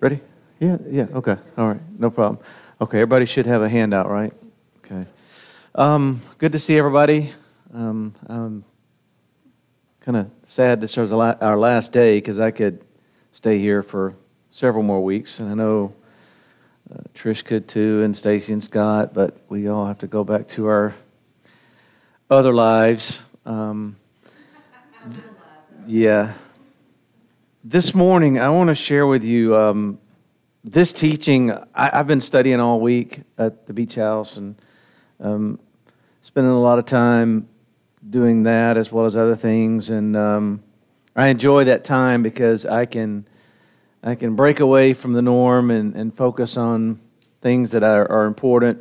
[0.00, 0.20] Ready?
[0.60, 1.36] Yeah, yeah, okay.
[1.56, 2.38] All right, no problem.
[2.80, 4.32] Okay, everybody should have a handout, right?
[4.78, 5.06] Okay.
[5.74, 7.32] Um, good to see everybody.
[7.72, 8.64] Um, I'm
[10.00, 12.84] kind of sad this was our last day because I could
[13.32, 14.14] stay here for
[14.50, 15.94] several more weeks, and I know
[16.92, 20.48] uh, Trish could too, and Stacy and Scott, but we all have to go back
[20.48, 20.94] to our
[22.28, 23.24] other lives.
[23.46, 23.96] Um,
[25.86, 26.34] yeah.
[27.66, 29.98] This morning, I want to share with you um,
[30.64, 31.50] this teaching.
[31.74, 34.56] I, have been studying all week at the beach house and
[35.18, 35.58] um,
[36.20, 37.48] spending a lot of time
[38.10, 39.88] doing that as well as other things.
[39.88, 40.62] And um,
[41.16, 43.26] I enjoy that time because I can
[44.02, 47.00] I can break away from the norm and, and focus on
[47.40, 48.78] things that are, are important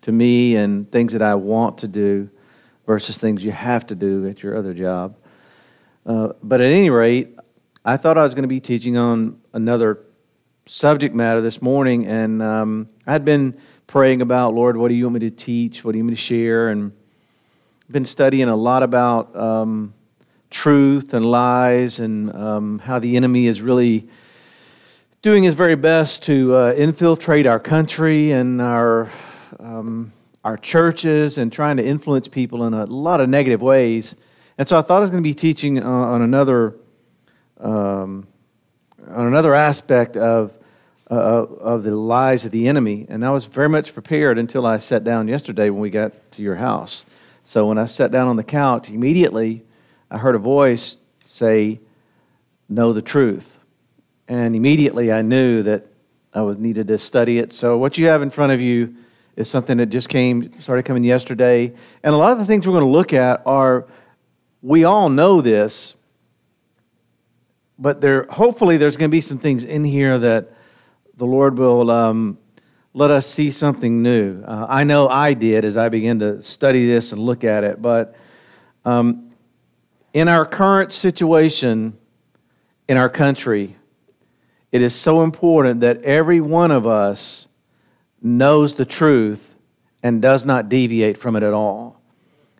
[0.00, 2.30] to me and things that I want to do
[2.86, 5.14] versus things you have to do at your other job.
[6.06, 7.37] Uh, but at any rate,
[7.84, 10.00] I thought I was going to be teaching on another
[10.66, 15.04] subject matter this morning, and um, I had been praying about, Lord, what do you
[15.04, 15.84] want me to teach?
[15.84, 16.68] What do you want me to share?
[16.68, 16.92] And
[17.90, 19.94] been studying a lot about um,
[20.50, 24.08] truth and lies and um, how the enemy is really
[25.22, 29.10] doing his very best to uh, infiltrate our country and our
[29.58, 30.12] um,
[30.44, 34.14] our churches and trying to influence people in a lot of negative ways.
[34.56, 36.74] And so I thought I was going to be teaching uh, on another
[37.60, 38.26] um,
[39.06, 40.52] on another aspect of,
[41.10, 43.06] uh, of the lies of the enemy.
[43.08, 46.42] And I was very much prepared until I sat down yesterday when we got to
[46.42, 47.04] your house.
[47.44, 49.64] So when I sat down on the couch, immediately
[50.10, 51.80] I heard a voice say,
[52.68, 53.58] Know the truth.
[54.28, 55.86] And immediately I knew that
[56.34, 57.52] I was needed to study it.
[57.52, 58.94] So what you have in front of you
[59.36, 61.72] is something that just came, started coming yesterday.
[62.02, 63.86] And a lot of the things we're going to look at are,
[64.60, 65.94] we all know this,
[67.78, 70.52] but there hopefully there's going to be some things in here that
[71.16, 72.38] the Lord will um,
[72.92, 74.42] let us see something new.
[74.42, 77.80] Uh, I know I did as I began to study this and look at it,
[77.80, 78.14] but
[78.84, 79.32] um,
[80.12, 81.96] in our current situation
[82.88, 83.76] in our country,
[84.72, 87.46] it is so important that every one of us
[88.20, 89.54] knows the truth
[90.02, 92.00] and does not deviate from it at all.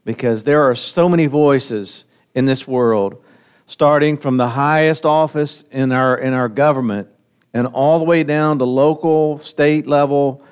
[0.04, 3.22] Because there are so many voices in this world
[3.68, 7.06] starting from the highest office in our, in our government
[7.52, 10.42] and all the way down to local, state level,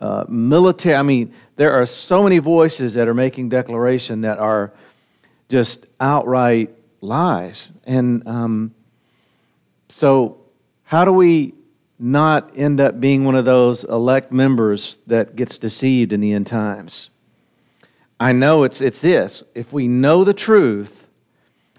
[0.00, 0.94] uh, military.
[0.94, 4.72] I mean, there are so many voices that are making declaration that are
[5.48, 6.70] just outright
[7.00, 7.72] lies.
[7.84, 8.72] And um,
[9.88, 10.38] so,
[10.84, 11.54] how do we
[11.98, 16.46] not end up being one of those elect members that gets deceived in the end
[16.46, 17.10] times?
[18.20, 19.42] I know it's, it's this.
[19.56, 20.99] If we know the truth,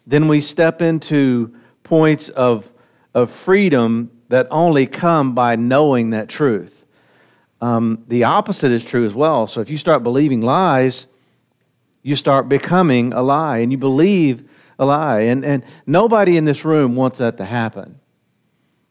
[0.05, 2.71] then we step into points of,
[3.13, 6.85] of freedom that only come by knowing that truth.
[7.59, 9.45] Um, the opposite is true as well.
[9.45, 11.07] So if you start believing lies,
[12.01, 15.21] you start becoming a lie and you believe a lie.
[15.21, 17.99] And, and nobody in this room wants that to happen.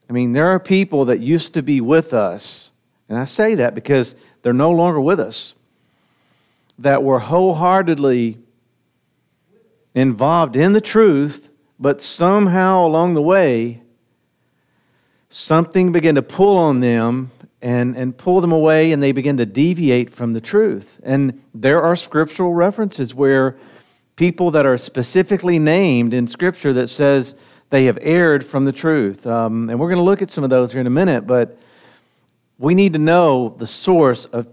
[0.09, 2.73] I mean, there are people that used to be with us,
[3.09, 5.55] and I say that because they're no longer with us,
[6.81, 8.39] that were wholeheartedly
[10.01, 13.83] involved in the truth, but somehow along the way,
[15.29, 17.31] something began to pull on them
[17.63, 20.99] and, and pull them away, and they begin to deviate from the truth.
[21.03, 23.57] And there are scriptural references where
[24.17, 27.35] people that are specifically named in Scripture that says
[27.71, 29.27] they have erred from the truth.
[29.27, 31.59] Um, and we're going to look at some of those here in a minute, but
[32.59, 34.49] we need to know the source of,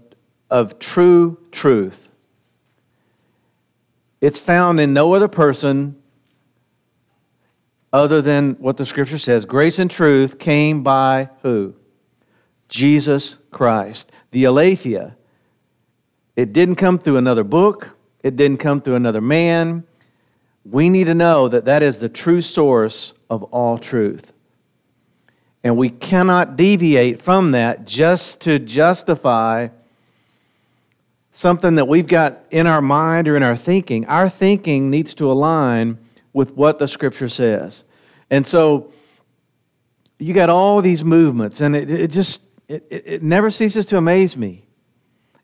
[0.50, 2.07] of true truth.
[4.20, 5.96] It's found in no other person
[7.92, 9.44] other than what the scripture says.
[9.44, 11.74] Grace and truth came by who?
[12.68, 14.12] Jesus Christ.
[14.30, 15.16] The aletheia.
[16.36, 19.84] It didn't come through another book, it didn't come through another man.
[20.64, 24.32] We need to know that that is the true source of all truth.
[25.64, 29.68] And we cannot deviate from that just to justify
[31.38, 35.30] something that we've got in our mind or in our thinking, our thinking needs to
[35.30, 35.96] align
[36.32, 37.84] with what the scripture says.
[38.28, 38.92] And so
[40.18, 44.36] you got all these movements, and it, it just it, it never ceases to amaze
[44.36, 44.64] me.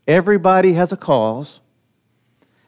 [0.08, 1.60] Everybody has a cause.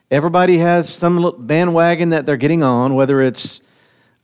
[0.09, 3.59] Everybody has some bandwagon that they're getting on, whether it's,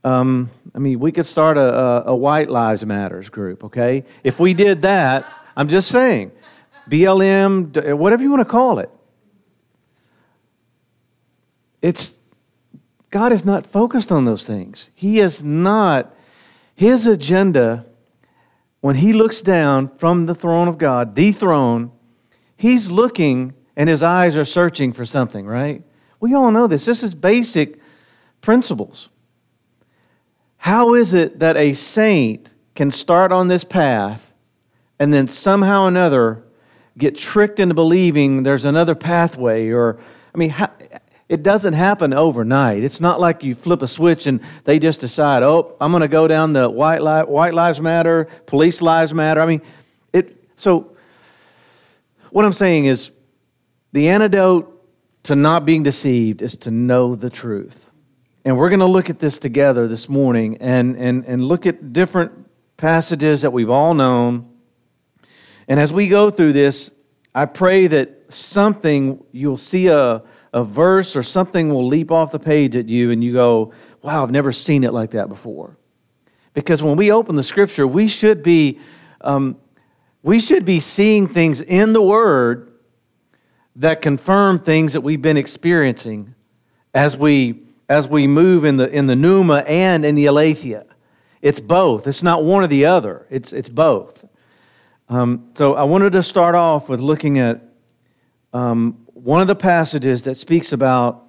[0.05, 4.05] um, I mean, we could start a, a, a White Lives Matters group, okay?
[4.23, 5.25] If we did that,
[5.57, 6.31] I'm just saying,
[6.89, 8.89] BLM, eh, whatever you want to call it.
[11.81, 12.17] It's
[13.09, 14.89] God is not focused on those things.
[14.95, 16.15] He is not
[16.75, 17.85] his agenda
[18.81, 21.91] when he looks down from the throne of God, the throne,
[22.57, 25.83] he's looking and his eyes are searching for something, right?
[26.19, 26.85] We all know this.
[26.85, 27.79] This is basic
[28.41, 29.09] principles.
[30.57, 34.33] How is it that a saint can start on this path
[34.99, 36.43] and then somehow or another
[36.97, 39.69] get tricked into believing there's another pathway?
[39.69, 39.99] Or,
[40.33, 40.53] I mean,
[41.29, 42.83] it doesn't happen overnight.
[42.83, 46.07] It's not like you flip a switch and they just decide, oh, I'm going to
[46.07, 49.41] go down the white, li- white lives matter, police lives matter.
[49.41, 49.61] I mean,
[50.11, 50.95] it, so
[52.29, 53.11] what I'm saying is
[53.93, 54.69] the antidote
[55.23, 57.89] to not being deceived is to know the truth.
[58.45, 61.93] And we're going to look at this together this morning and, and, and look at
[61.93, 64.49] different passages that we've all known.
[65.67, 66.91] And as we go through this,
[67.33, 70.23] I pray that something, you'll see a,
[70.53, 74.23] a verse or something will leap off the page at you and you go, wow,
[74.23, 75.77] I've never seen it like that before.
[76.53, 78.79] Because when we open the scripture, we should be,
[79.21, 79.57] um,
[80.21, 82.71] we should be seeing things in the Word
[83.75, 86.35] that confirm things that we've been experiencing
[86.93, 90.85] as we as we move in the in the pneuma and in the aletheia.
[91.41, 92.07] It's both.
[92.07, 93.25] It's not one or the other.
[93.29, 94.25] It's it's both.
[95.13, 97.61] Um, so I wanted to start off with looking at
[98.51, 101.27] um, one of the passages that speaks about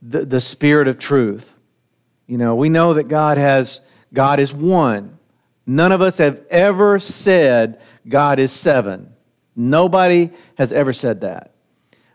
[0.00, 1.54] the, the spirit of truth.
[2.26, 3.82] You know, we know that God has
[4.14, 5.18] God is one.
[5.66, 9.12] None of us have ever said God is seven.
[9.54, 11.52] Nobody has ever said that.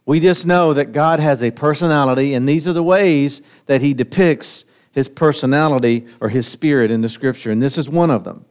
[0.04, 3.94] We just know that God has a personality, and these are the ways that He
[3.94, 8.46] depicts His personality or His spirit in the Scripture, and this is one of them.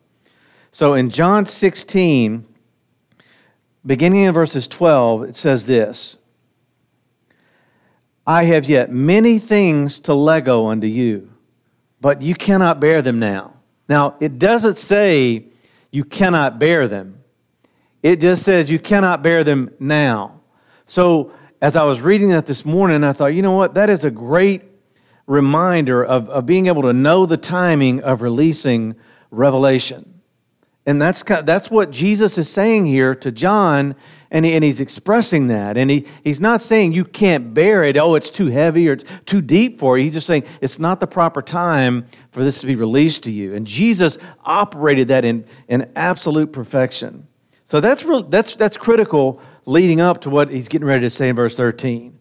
[0.74, 2.46] So in John 16,
[3.84, 6.16] beginning in verses 12, it says this
[8.26, 11.30] I have yet many things to lego unto you,
[12.00, 13.58] but you cannot bear them now.
[13.86, 15.44] Now, it doesn't say
[15.90, 17.22] you cannot bear them.
[18.02, 20.40] It just says you cannot bear them now.
[20.86, 23.74] So, as I was reading that this morning, I thought, you know what?
[23.74, 24.62] That is a great
[25.26, 28.96] reminder of, of being able to know the timing of releasing
[29.30, 30.11] revelation.
[30.84, 33.94] And that's, that's what Jesus is saying here to John,
[34.32, 35.76] and, he, and he's expressing that.
[35.76, 39.04] And he, he's not saying you can't bear it, oh, it's too heavy or it's
[39.24, 40.04] too deep for you.
[40.04, 43.54] He's just saying it's not the proper time for this to be released to you.
[43.54, 47.28] And Jesus operated that in, in absolute perfection.
[47.64, 51.28] So that's, real, that's, that's critical leading up to what he's getting ready to say
[51.28, 52.18] in verse 13.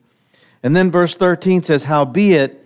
[0.62, 2.60] And then verse 13 says, Howbeit,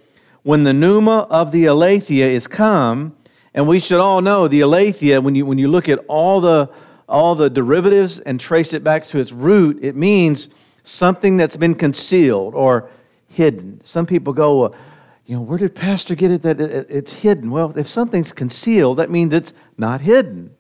[0.44, 3.16] when the pneuma of the aletheia is come,
[3.56, 6.70] and we should all know the aletheia, when you, when you look at all the,
[7.08, 10.50] all the derivatives and trace it back to its root, it means
[10.84, 12.90] something that's been concealed or
[13.30, 13.80] hidden.
[13.82, 14.78] Some people go, uh,
[15.26, 17.50] you know, where did Pastor get it that it's hidden?
[17.50, 20.54] Well, if something's concealed, that means it's not hidden.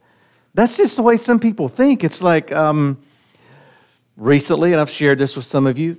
[0.53, 2.01] That's just the way some people think.
[2.01, 2.97] It's like um,
[4.15, 5.97] recently, and I've shared this with some of you.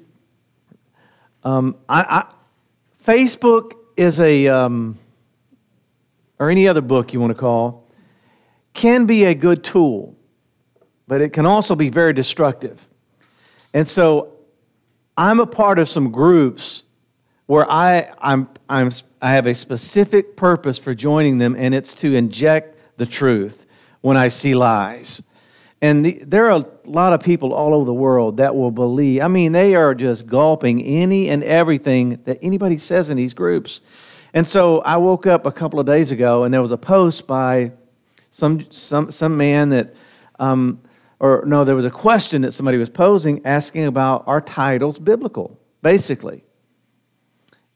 [1.45, 2.35] Um, I, I,
[3.05, 4.99] Facebook is a, um,
[6.39, 7.89] or any other book you want to call,
[8.75, 10.17] can be a good tool,
[11.09, 12.87] but it can also be very destructive.
[13.73, 14.35] And so
[15.17, 16.85] I'm a part of some groups
[17.47, 18.91] where I, I'm, I'm,
[19.23, 23.67] I have a specific purpose for joining them, and it's to inject the truth
[24.01, 25.23] when I see lies.
[25.81, 29.23] And the, there are a lot of people all over the world that will believe.
[29.23, 33.81] I mean, they are just gulping any and everything that anybody says in these groups.
[34.35, 37.27] And so I woke up a couple of days ago and there was a post
[37.27, 37.73] by
[38.31, 39.95] some, some, some man that,
[40.39, 40.81] um,
[41.19, 45.59] or no, there was a question that somebody was posing asking about are titles biblical,
[45.83, 46.45] basically.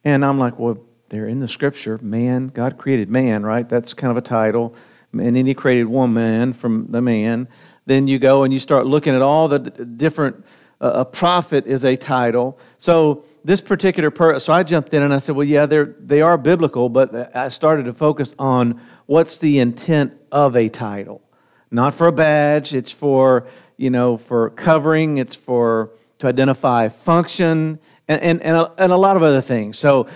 [0.04, 0.78] And I'm like, well,
[1.08, 1.98] they're in the scripture.
[2.02, 3.68] Man, God created man, right?
[3.68, 4.74] That's kind of a title
[5.12, 7.48] and then he created woman from the man.
[7.86, 10.44] Then you go and you start looking at all the different.
[10.80, 12.58] Uh, a prophet is a title.
[12.78, 16.20] So this particular person, so I jumped in and I said, well, yeah, they're, they
[16.20, 21.22] are biblical, but I started to focus on what's the intent of a title.
[21.70, 27.78] Not for a badge, it's for, you know, for covering, it's for to identify function,
[28.08, 29.78] and, and, and, a, and a lot of other things.
[29.78, 30.06] So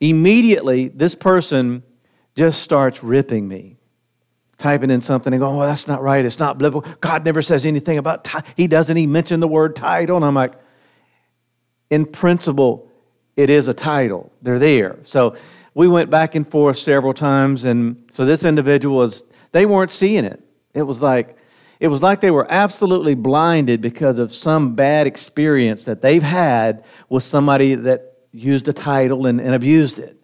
[0.00, 1.82] immediately, this person
[2.36, 3.78] just starts ripping me
[4.58, 6.24] typing in something and going, "Oh, that's not right.
[6.24, 6.90] It's not biblical.
[7.00, 8.24] God never says anything about.
[8.24, 10.54] T- he doesn't even mention the word title." And I'm like,
[11.90, 12.90] in principle,
[13.36, 14.32] it is a title.
[14.42, 14.98] They're there.
[15.02, 15.36] So
[15.74, 19.24] we went back and forth several times, and so this individual was.
[19.52, 20.42] They weren't seeing it.
[20.74, 21.36] It was like.
[21.80, 26.84] It was like they were absolutely blinded because of some bad experience that they've had
[27.08, 30.18] with somebody that used a title and, and abused it.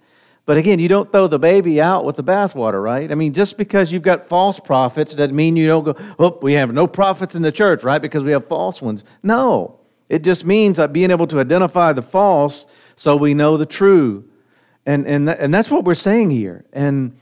[0.47, 3.11] But again, you don't throw the baby out with the bathwater, right?
[3.11, 6.53] I mean, just because you've got false prophets doesn't mean you don't go, oh, we
[6.55, 8.03] have no prophets in the church, right?
[8.03, 9.05] Because we have false ones.
[9.23, 9.81] No.
[10.09, 14.29] It just means being able to identify the false so we know the true.
[14.87, 16.65] And, and, and that's what we're saying here.
[16.73, 17.17] And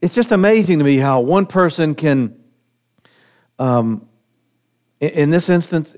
[0.00, 2.38] it's just amazing to me how one person can,
[3.58, 4.06] um,
[5.00, 5.96] in, in this instance,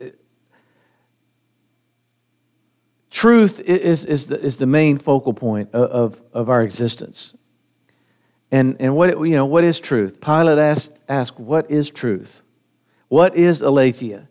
[3.10, 7.36] truth is, is, the, is the main focal point of, of, of our existence.
[8.50, 10.20] And, and what, you know, what is truth?
[10.20, 12.42] Pilate asked, asked, What is truth?
[13.08, 14.28] What is aletheia?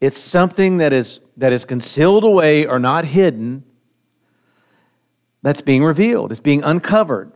[0.00, 3.64] It's something that is, that is concealed away or not hidden
[5.42, 7.32] that's being revealed, it's being uncovered.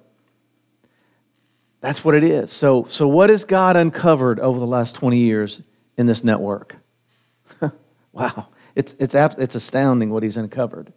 [1.81, 2.51] That's what it is.
[2.51, 5.61] So, so what has God uncovered over the last 20 years
[5.99, 6.77] in this network?
[8.13, 8.49] wow.
[8.75, 10.93] It's, it's, it's astounding what he's uncovered.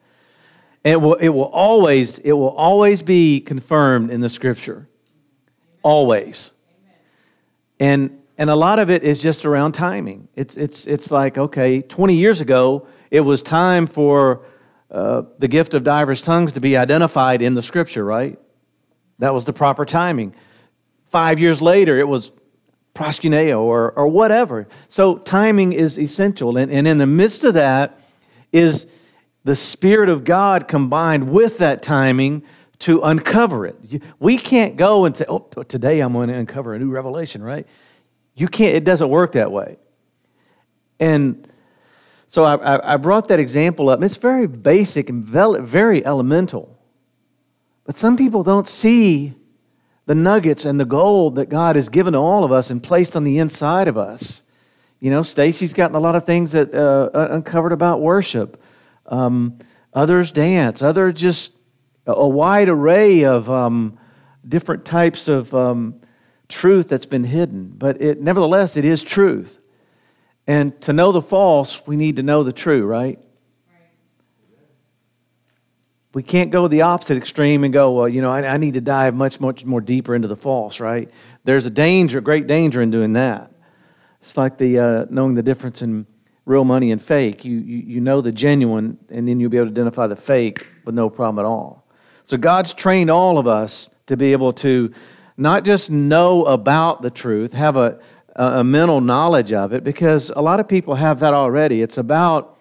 [0.85, 4.87] And it will, it, will always, it will always be confirmed in the scripture.
[5.83, 6.53] Always.
[7.79, 10.27] And, and a lot of it is just around timing.
[10.35, 14.45] It's, it's, it's like, okay, 20 years ago, it was time for
[14.91, 18.39] uh, the gift of diverse tongues to be identified in the scripture, right?
[19.19, 20.35] That was the proper timing.
[21.05, 22.31] Five years later, it was
[22.93, 24.67] proskuneo or, or whatever.
[24.87, 26.57] So timing is essential.
[26.57, 27.99] And, and in the midst of that
[28.51, 28.87] is
[29.43, 32.43] the Spirit of God combined with that timing
[32.79, 34.03] to uncover it.
[34.19, 37.65] We can't go and say, oh, today I'm going to uncover a new revelation, right?
[38.37, 39.77] You can't, it doesn't work that way.
[40.99, 41.47] And
[42.27, 44.01] so I, I brought that example up.
[44.03, 46.77] It's very basic and very elemental.
[47.83, 49.33] But some people don't see
[50.05, 53.15] the nuggets and the gold that God has given to all of us and placed
[53.15, 54.43] on the inside of us.
[54.99, 58.61] You know, Stacy's gotten a lot of things that uh, uncovered about worship.
[59.07, 59.57] Um,
[59.93, 60.81] others dance.
[60.81, 61.53] Others just
[62.05, 63.97] a wide array of um,
[64.47, 66.01] different types of um,
[66.47, 67.73] truth that's been hidden.
[67.77, 69.63] But it, nevertheless, it is truth.
[70.45, 73.19] And to know the false, we need to know the true, right?
[76.13, 78.81] We can't go the opposite extreme and go, well, you know, I, I need to
[78.81, 81.11] dive much, much more deeper into the false, right?
[81.43, 83.51] There's a danger, great danger in doing that.
[84.21, 86.07] It's like the uh, knowing the difference in
[86.45, 87.45] real money and fake.
[87.45, 90.65] You, you, you know the genuine, and then you'll be able to identify the fake
[90.85, 91.85] with no problem at all.
[92.23, 94.91] So God's trained all of us to be able to
[95.37, 97.99] not just know about the truth, have a,
[98.35, 101.81] a mental knowledge of it, because a lot of people have that already.
[101.81, 102.57] It's about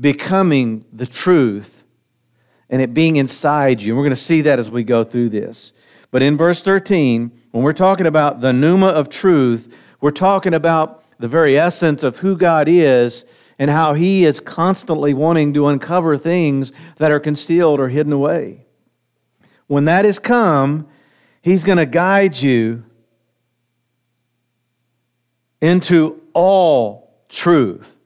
[0.00, 1.84] becoming the truth
[2.70, 3.92] and it being inside you.
[3.92, 5.72] And we're going to see that as we go through this.
[6.10, 11.04] But in verse 13, when we're talking about the pneuma of truth, we're talking about
[11.18, 13.24] the very essence of who God is
[13.58, 18.66] and how He is constantly wanting to uncover things that are concealed or hidden away.
[19.66, 20.88] When that has come,
[21.44, 22.84] He's going to guide you
[25.60, 27.98] into all truth.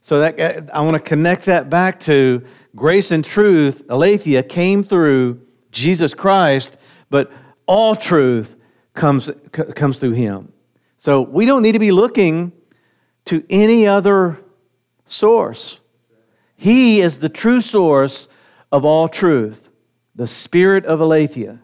[0.00, 4.82] So that uh, I want to connect that back to grace and truth, aletheia, came
[4.82, 5.40] through
[5.70, 6.76] Jesus Christ,
[7.10, 7.30] but
[7.66, 8.56] all truth
[8.92, 10.52] comes, comes through him.
[10.96, 12.50] So we don't need to be looking
[13.26, 14.40] to any other
[15.04, 15.78] source.
[16.56, 18.26] He is the true source
[18.72, 19.70] of all truth,
[20.16, 21.60] the spirit of aletheia.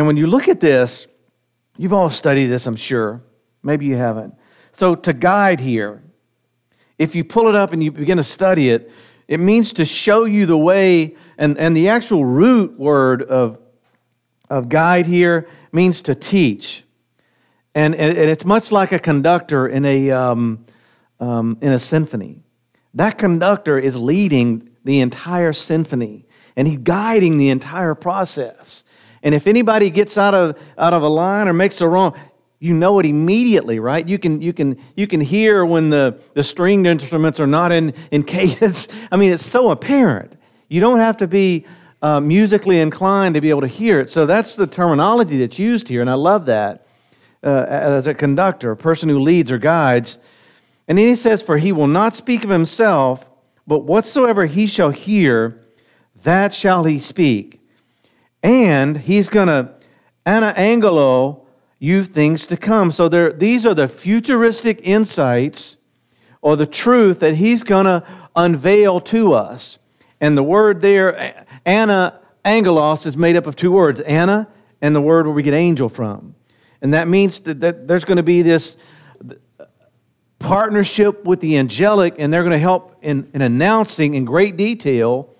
[0.00, 1.06] And when you look at this,
[1.76, 3.20] you've all studied this, I'm sure.
[3.62, 4.32] Maybe you haven't.
[4.72, 6.02] So, to guide here,
[6.96, 8.90] if you pull it up and you begin to study it,
[9.28, 13.58] it means to show you the way, and, and the actual root word of,
[14.48, 16.82] of guide here means to teach.
[17.74, 20.64] And, and, and it's much like a conductor in a, um,
[21.20, 22.42] um, in a symphony.
[22.94, 26.24] That conductor is leading the entire symphony,
[26.56, 28.82] and he's guiding the entire process.
[29.22, 32.18] And if anybody gets out of, out of a line or makes a wrong,
[32.58, 34.06] you know it immediately, right?
[34.06, 37.94] You can, you can, you can hear when the, the stringed instruments are not in,
[38.10, 38.88] in cadence.
[39.10, 40.34] I mean, it's so apparent.
[40.68, 41.66] You don't have to be
[42.02, 44.10] uh, musically inclined to be able to hear it.
[44.10, 46.86] So that's the terminology that's used here, and I love that
[47.42, 50.18] uh, as a conductor, a person who leads or guides.
[50.88, 53.28] And then he says, For he will not speak of himself,
[53.66, 55.60] but whatsoever he shall hear,
[56.22, 57.59] that shall he speak.
[58.42, 59.74] And he's going to
[60.24, 61.46] ana angelo
[61.78, 62.92] you things to come.
[62.92, 65.76] So there, these are the futuristic insights
[66.42, 68.06] or the truth that he's going to
[68.36, 69.78] unveil to us.
[70.20, 74.48] And the word there, ana angelos, is made up of two words ana
[74.80, 76.34] and the word where we get angel from.
[76.82, 78.76] And that means that, that there's going to be this
[80.38, 85.34] partnership with the angelic, and they're going to help in, in announcing in great detail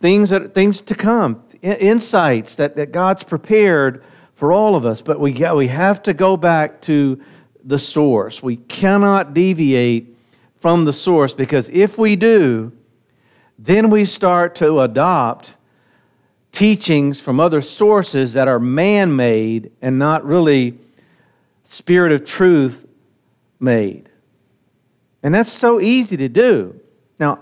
[0.00, 4.02] things, that, things to come, insights that, that God's prepared
[4.34, 5.02] for all of us.
[5.02, 7.20] But we, we have to go back to
[7.62, 8.42] the source.
[8.42, 10.16] We cannot deviate
[10.54, 12.72] from the source because if we do,
[13.58, 15.54] then we start to adopt
[16.52, 20.78] teachings from other sources that are man made and not really
[21.64, 22.86] spirit of truth
[23.60, 24.08] made.
[25.22, 26.80] And that's so easy to do.
[27.18, 27.40] Now,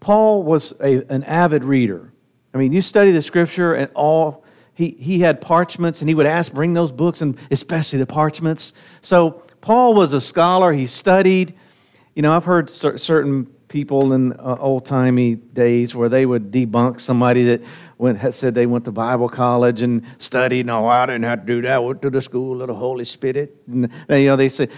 [0.00, 2.12] Paul was a, an avid reader.
[2.54, 6.26] I mean, you study the scripture and all, he, he had parchments and he would
[6.26, 8.74] ask, bring those books, and especially the parchments.
[9.02, 10.72] So, Paul was a scholar.
[10.72, 11.54] He studied.
[12.14, 17.00] You know, I've heard certain people in uh, old timey days where they would debunk
[17.00, 17.62] somebody that
[17.98, 20.66] went, said they went to Bible college and studied.
[20.66, 21.72] No, I didn't have to do that.
[21.72, 23.56] I went to the school of the Holy Spirit.
[23.66, 24.68] And, you know, they say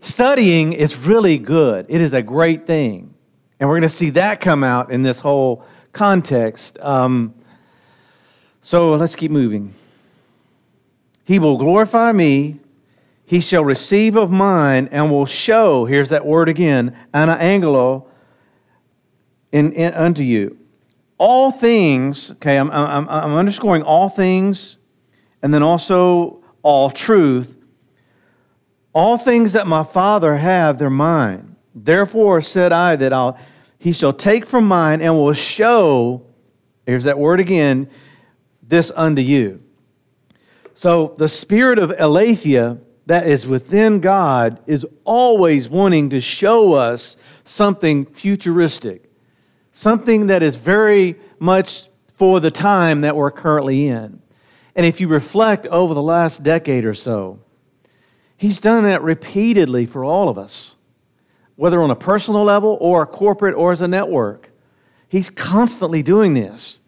[0.00, 1.86] studying is really good.
[1.88, 3.14] It is a great thing.
[3.60, 6.78] And we're going to see that come out in this whole context.
[6.80, 7.34] Um,
[8.60, 9.74] so let's keep moving.
[11.24, 12.60] He will glorify me.
[13.24, 18.06] He shall receive of mine and will show, here's that word again, ana angelo,
[19.52, 20.56] in, in, unto you.
[21.18, 24.78] All things, okay, I'm, I'm, I'm underscoring all things
[25.42, 27.56] and then also all truth.
[28.94, 31.56] All things that my Father have, they're mine.
[31.84, 33.38] Therefore said I that I'll,
[33.78, 36.26] he shall take from mine and will show,
[36.86, 37.88] here's that word again,
[38.62, 39.62] this unto you.
[40.74, 47.16] So the spirit of aletheia that is within God is always wanting to show us
[47.44, 49.10] something futuristic,
[49.72, 54.20] something that is very much for the time that we're currently in.
[54.74, 57.40] And if you reflect over the last decade or so,
[58.36, 60.76] he's done that repeatedly for all of us
[61.58, 64.48] whether on a personal level or a corporate or as a network.
[65.08, 66.78] He's constantly doing this.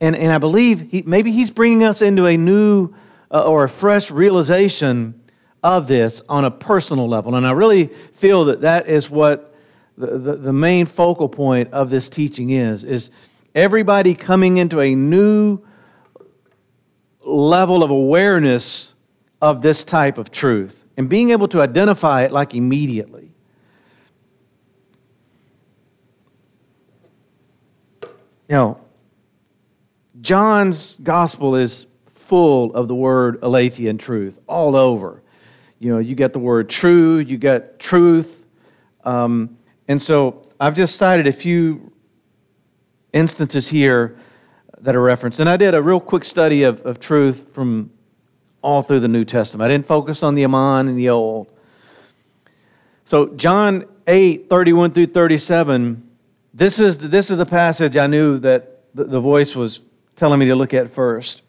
[0.00, 2.92] And, and I believe he, maybe he's bringing us into a new
[3.30, 5.22] uh, or a fresh realization
[5.62, 7.36] of this on a personal level.
[7.36, 9.54] And I really feel that that is what
[9.96, 13.12] the, the, the main focal point of this teaching is, is
[13.54, 15.60] everybody coming into a new
[17.24, 18.94] level of awareness
[19.40, 23.27] of this type of truth and being able to identify it like immediately.
[28.48, 28.80] Know,
[30.20, 35.22] John's gospel is full of the word aletheia truth all over.
[35.78, 38.46] You know, you get the word true, you get truth.
[39.04, 39.56] Um,
[39.86, 41.92] and so I've just cited a few
[43.12, 44.18] instances here
[44.80, 45.40] that are referenced.
[45.40, 47.90] And I did a real quick study of, of truth from
[48.62, 49.70] all through the New Testament.
[49.70, 51.52] I didn't focus on the Aman and the Old.
[53.04, 56.07] So, John 8, 31 through 37
[56.58, 59.80] this is, this is the passage I knew that the, voice was
[60.16, 61.42] telling me to look at first.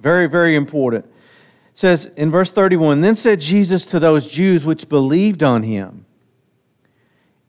[0.00, 1.04] Very, very important.
[1.04, 1.10] It
[1.78, 6.06] says in verse 31 Then said Jesus to those Jews which believed on him,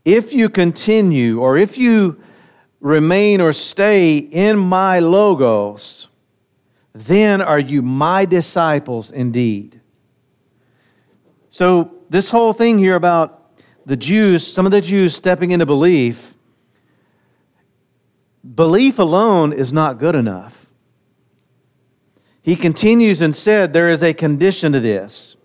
[0.06, 2.22] If you continue, or if you
[2.80, 6.10] remain or stay in my logos,
[6.94, 9.82] then are you my disciples indeed.
[11.50, 16.33] So, this whole thing here about the Jews, some of the Jews stepping into belief,
[18.44, 20.68] Belief alone is not good enough.
[22.42, 25.38] He continues and said, There is a condition to this.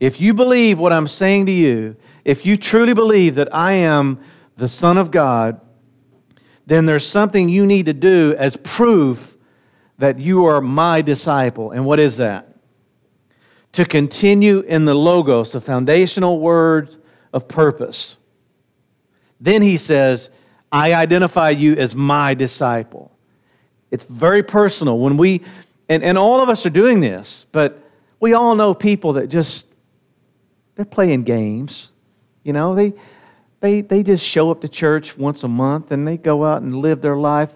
[0.00, 4.20] If you believe what I'm saying to you, if you truly believe that I am
[4.56, 5.60] the Son of God,
[6.66, 9.36] then there's something you need to do as proof
[9.98, 11.70] that you are my disciple.
[11.70, 12.56] And what is that?
[13.72, 16.96] To continue in the Logos, the foundational word
[17.32, 18.16] of purpose.
[19.40, 20.30] Then he says,
[20.74, 23.16] I identify you as my disciple.
[23.92, 24.98] It's very personal.
[24.98, 25.42] When we,
[25.88, 27.78] and, and all of us are doing this, but
[28.18, 29.68] we all know people that just,
[30.74, 31.92] they're playing games.
[32.42, 32.92] You know, they,
[33.60, 36.74] they, they just show up to church once a month and they go out and
[36.76, 37.54] live their life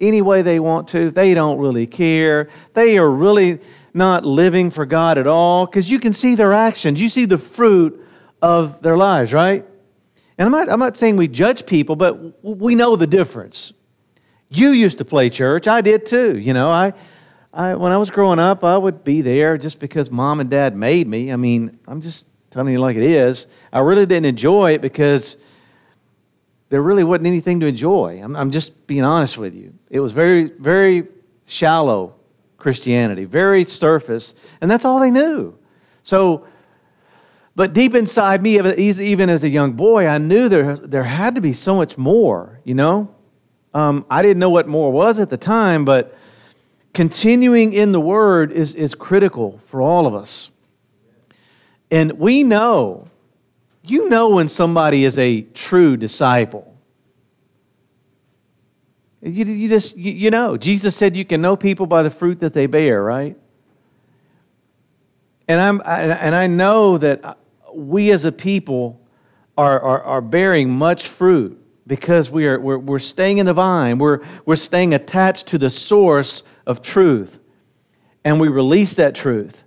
[0.00, 1.12] any way they want to.
[1.12, 2.48] They don't really care.
[2.74, 3.60] They are really
[3.94, 7.00] not living for God at all because you can see their actions.
[7.00, 8.04] You see the fruit
[8.42, 9.64] of their lives, right?
[10.38, 13.72] And I'm not, I'm not saying we judge people, but we know the difference.
[14.48, 15.66] You used to play church.
[15.66, 16.38] I did too.
[16.38, 16.92] You know, I,
[17.52, 20.76] I, when I was growing up, I would be there just because mom and dad
[20.76, 21.32] made me.
[21.32, 23.46] I mean, I'm just telling you like it is.
[23.72, 25.36] I really didn't enjoy it because
[26.68, 28.20] there really wasn't anything to enjoy.
[28.22, 29.72] I'm, I'm just being honest with you.
[29.88, 31.06] It was very, very
[31.46, 32.14] shallow
[32.58, 35.56] Christianity, very surface, and that's all they knew.
[36.02, 36.46] So
[37.56, 41.40] but deep inside me, even as a young boy, I knew there, there had to
[41.40, 43.08] be so much more, you know?
[43.72, 46.14] Um, I didn't know what more was at the time, but
[46.92, 50.50] continuing in the Word is, is critical for all of us.
[51.90, 53.08] And we know,
[53.82, 56.76] you know when somebody is a true disciple.
[59.22, 62.40] You, you just, you, you know, Jesus said you can know people by the fruit
[62.40, 63.34] that they bear, right?
[65.48, 67.38] And, I'm, and I know that
[67.76, 69.00] we as a people
[69.56, 73.98] are, are, are bearing much fruit because we are, we're, we're staying in the vine,
[73.98, 77.38] we're, we're staying attached to the source of truth,
[78.24, 79.62] and we release that truth.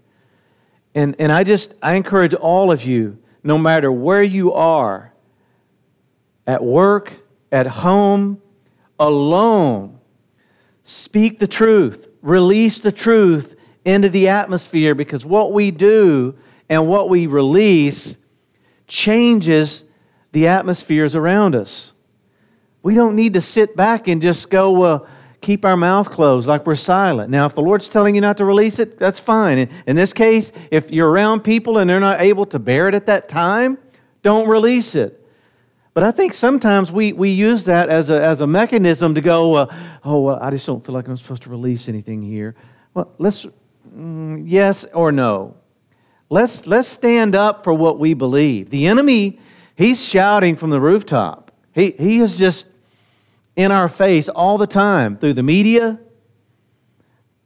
[0.93, 5.13] And, and I just, I encourage all of you, no matter where you are,
[6.45, 7.13] at work,
[7.51, 8.41] at home,
[8.99, 9.99] alone,
[10.83, 16.35] speak the truth, release the truth into the atmosphere because what we do
[16.69, 18.17] and what we release
[18.87, 19.83] changes
[20.31, 21.93] the atmospheres around us.
[22.83, 25.07] We don't need to sit back and just go, uh,
[25.41, 27.29] keep our mouth closed like we're silent.
[27.29, 29.57] Now, if the Lord's telling you not to release it, that's fine.
[29.57, 32.95] In, in this case, if you're around people and they're not able to bear it
[32.95, 33.77] at that time,
[34.21, 35.15] don't release it.
[35.93, 39.55] But I think sometimes we, we use that as a, as a mechanism to go,
[39.55, 42.55] uh, oh, well, I just don't feel like I'm supposed to release anything here.
[42.93, 43.45] Well, let's,
[43.93, 45.58] mm, yes or no.
[46.29, 48.69] Let's, let's stand up for what we believe.
[48.69, 49.39] The enemy,
[49.75, 51.51] he's shouting from the rooftop.
[51.73, 52.67] He, he is just
[53.55, 55.99] in our face all the time through the media,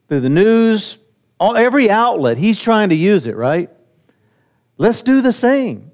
[0.09, 0.99] through the news,
[1.39, 2.37] all, every outlet.
[2.37, 3.69] He's trying to use it, right?
[4.77, 5.91] Let's do the same.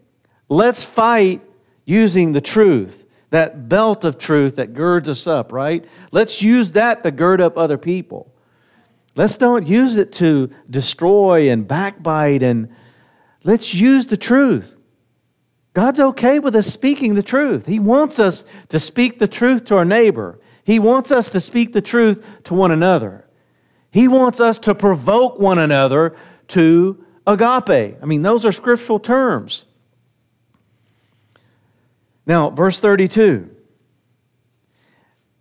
[0.47, 1.41] Let's fight
[1.85, 5.85] using the truth, that belt of truth that girds us up, right?
[6.11, 8.28] Let's use that to gird up other people.
[9.19, 12.69] Let's don't use it to destroy and backbite and
[13.43, 14.77] let's use the truth.
[15.73, 17.65] God's okay with us speaking the truth.
[17.65, 20.39] He wants us to speak the truth to our neighbor.
[20.63, 23.27] He wants us to speak the truth to one another.
[23.91, 26.15] He wants us to provoke one another
[26.49, 27.97] to agape.
[28.01, 29.65] I mean, those are scriptural terms.
[32.25, 33.53] Now, verse 32.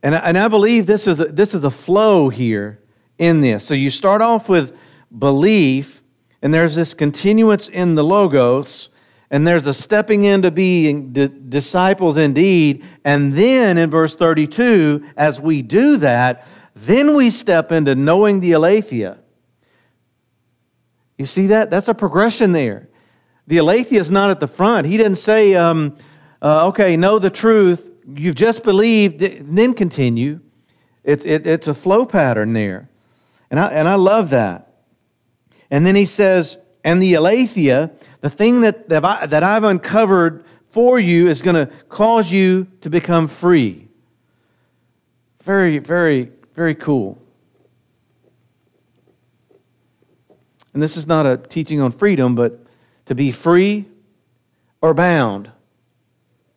[0.02, 2.80] And I, and I believe this is, a, this is a flow here
[3.18, 3.64] in this.
[3.64, 4.76] So you start off with
[5.16, 6.02] belief,
[6.40, 8.88] and there's this continuance in the logos
[9.30, 12.84] and there's a stepping into being disciples indeed.
[13.04, 18.52] And then in verse 32, as we do that, then we step into knowing the
[18.52, 19.18] aletheia.
[21.18, 21.68] You see that?
[21.68, 22.88] That's a progression there.
[23.46, 24.86] The aletheia is not at the front.
[24.86, 25.96] He didn't say, um,
[26.40, 27.86] uh, okay, know the truth.
[28.06, 30.40] You've just believed, then continue.
[31.04, 32.88] It's, it, it's a flow pattern there.
[33.50, 34.72] And I, and I love that.
[35.70, 40.44] And then he says, and the aletheia the thing that, that, I, that I've uncovered
[40.70, 43.88] for you is going to cause you to become free.
[45.42, 47.20] Very, very, very cool.
[50.74, 52.60] And this is not a teaching on freedom, but
[53.06, 53.86] to be free
[54.80, 55.50] or bound.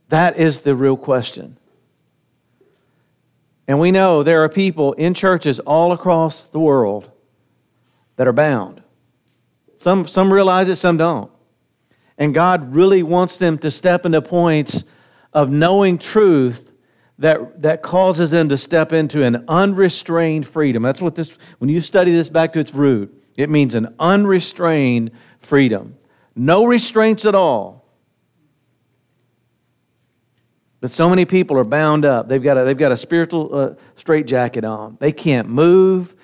[0.09, 1.57] That is the real question.
[3.67, 7.11] And we know there are people in churches all across the world
[8.15, 8.81] that are bound.
[9.75, 11.31] Some, some realize it, some don't.
[12.17, 14.83] And God really wants them to step into points
[15.33, 16.71] of knowing truth
[17.17, 20.83] that, that causes them to step into an unrestrained freedom.
[20.83, 25.11] That's what this, when you study this back to its root, it means an unrestrained
[25.39, 25.97] freedom.
[26.35, 27.80] No restraints at all.
[30.81, 32.27] But so many people are bound up.
[32.27, 34.97] They've got a, they've got a spiritual uh, straitjacket on.
[34.99, 36.15] They can't move.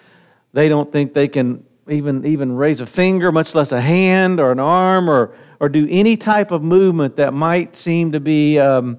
[0.52, 4.52] They don't think they can even, even raise a finger, much less a hand or
[4.52, 8.98] an arm or, or do any type of movement that might seem to be um,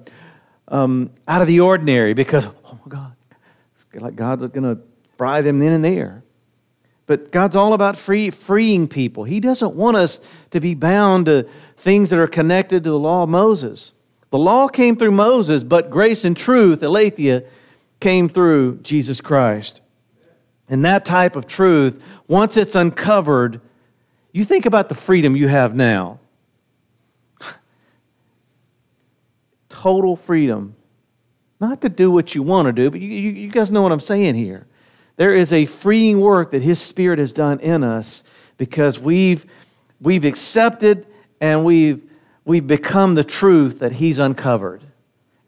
[0.69, 3.13] um, out of the ordinary because, oh my God,
[3.73, 4.81] it's like God's going to
[5.17, 6.23] fry them then and there.
[7.05, 9.25] But God's all about free, freeing people.
[9.25, 13.23] He doesn't want us to be bound to things that are connected to the law
[13.23, 13.93] of Moses.
[14.31, 17.43] The law came through Moses, but grace and truth, aletheia,
[17.99, 19.81] came through Jesus Christ.
[20.69, 23.59] And that type of truth, once it's uncovered,
[24.31, 26.19] you think about the freedom you have now.
[29.69, 30.75] Total freedom.
[31.59, 33.99] Not to do what you want to do, but you, you, guys know what I'm
[33.99, 34.67] saying here.
[35.17, 38.23] There is a freeing work that His Spirit has done in us
[38.57, 39.45] because we've,
[39.99, 41.07] we've accepted
[41.41, 42.08] and we've,
[42.45, 44.83] we've become the truth that He's uncovered.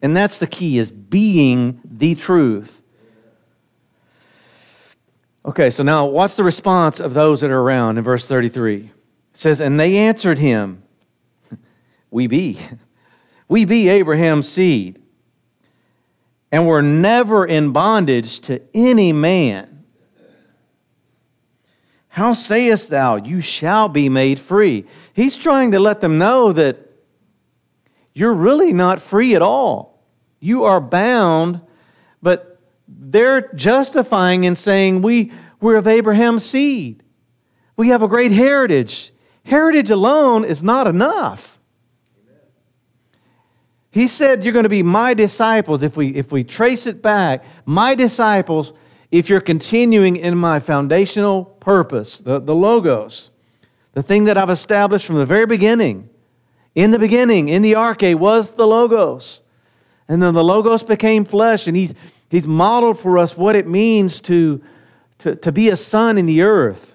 [0.01, 2.81] And that's the key, is being the truth.
[5.45, 8.77] Okay, so now what's the response of those that are around in verse 33?
[8.77, 8.91] It
[9.33, 10.83] says, And they answered him,
[12.11, 12.59] We be.
[13.47, 15.01] We be Abraham's seed
[16.51, 19.70] and were never in bondage to any man.
[22.11, 24.85] How sayest thou, You shall be made free?
[25.13, 26.77] He's trying to let them know that
[28.13, 30.03] you're really not free at all.
[30.41, 31.61] You are bound,
[32.21, 37.01] but they're justifying and saying, we, We're of Abraham's seed.
[37.77, 39.13] We have a great heritage.
[39.45, 41.59] Heritage alone is not enough.
[43.89, 47.45] He said, You're going to be my disciples if we, if we trace it back.
[47.65, 48.73] My disciples,
[49.11, 53.29] if you're continuing in my foundational purpose, the, the Logos,
[53.93, 56.09] the thing that I've established from the very beginning.
[56.75, 59.41] In the beginning, in the arche, was the Logos.
[60.07, 61.93] And then the Logos became flesh, and he's,
[62.29, 64.63] he's modeled for us what it means to,
[65.19, 66.93] to, to be a son in the earth.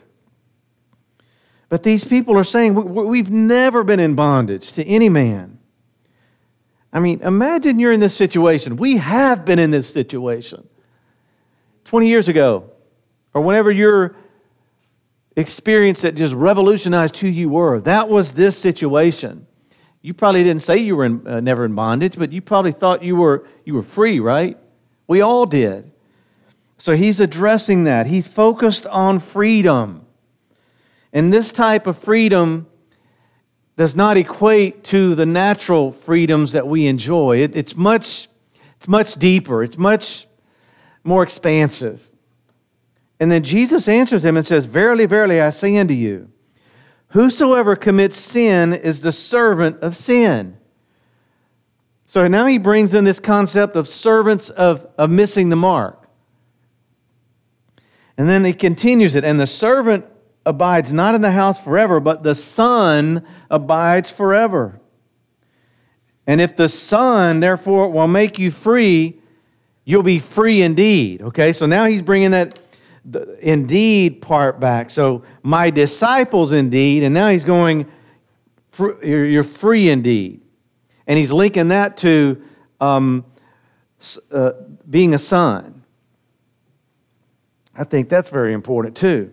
[1.69, 5.59] But these people are saying, We've never been in bondage to any man.
[6.93, 8.77] I mean, imagine you're in this situation.
[8.77, 10.67] We have been in this situation.
[11.87, 12.71] 20 years ago,
[13.33, 14.17] or whenever your
[15.37, 19.47] experience that just revolutionized who you were, that was this situation.
[20.03, 23.03] You probably didn't say you were in, uh, never in bondage, but you probably thought
[23.03, 24.59] you were, you were free, right?
[25.07, 25.93] We all did.
[26.77, 28.07] So he's addressing that.
[28.09, 30.05] He's focused on freedom.
[31.13, 32.67] And this type of freedom
[33.77, 37.39] does not equate to the natural freedoms that we enjoy.
[37.39, 38.29] It, it's, much,
[38.77, 40.26] it's much deeper, it's much
[41.07, 42.11] more expansive.
[43.19, 46.31] And then Jesus answers him and says, Verily, verily, I say unto you,
[47.09, 50.59] whosoever commits sin is the servant of sin.
[52.05, 56.09] So now he brings in this concept of servants of, of missing the mark.
[58.17, 60.07] And then he continues it, and the servant
[60.47, 64.81] abides not in the house forever, but the Son abides forever.
[66.27, 69.21] And if the Son, therefore, will make you free,
[69.87, 71.23] you'll be free indeed.
[71.23, 72.59] Okay, so now he's bringing that
[73.41, 74.91] indeed part back.
[74.91, 77.87] So, my disciples indeed, and now he's going,
[79.03, 80.43] you're free indeed.
[81.07, 82.43] And he's linking that to
[82.81, 83.25] um,
[84.31, 84.53] uh,
[84.91, 85.85] being a son.
[87.75, 89.33] I think that's very important too.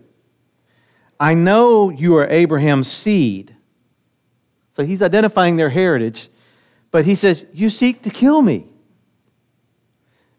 [1.20, 3.56] I know you are Abraham's seed.
[4.72, 6.30] So he's identifying their heritage,
[6.92, 8.68] but he says, You seek to kill me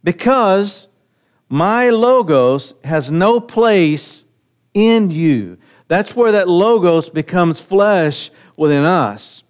[0.04, 0.86] because
[1.48, 4.24] my logos has no place
[4.72, 5.58] in you.
[5.88, 9.42] That's where that logos becomes flesh within us.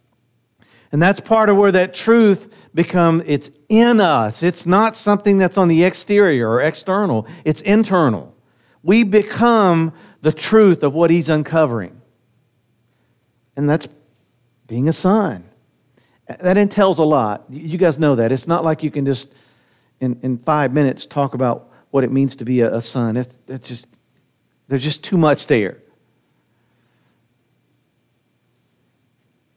[0.93, 4.43] And that's part of where that truth becomes it's in us.
[4.43, 7.27] It's not something that's on the exterior or external.
[7.45, 8.35] It's internal.
[8.83, 12.01] We become the truth of what he's uncovering.
[13.57, 13.89] And that's
[14.67, 15.45] being a son.
[16.27, 17.45] That entails a lot.
[17.51, 18.33] You guys know that.
[18.33, 19.33] It's not like you can just,
[20.01, 23.17] in, in five minutes, talk about what it means to be a, a son.
[23.17, 23.87] It's, just,
[24.69, 25.79] there's just too much there.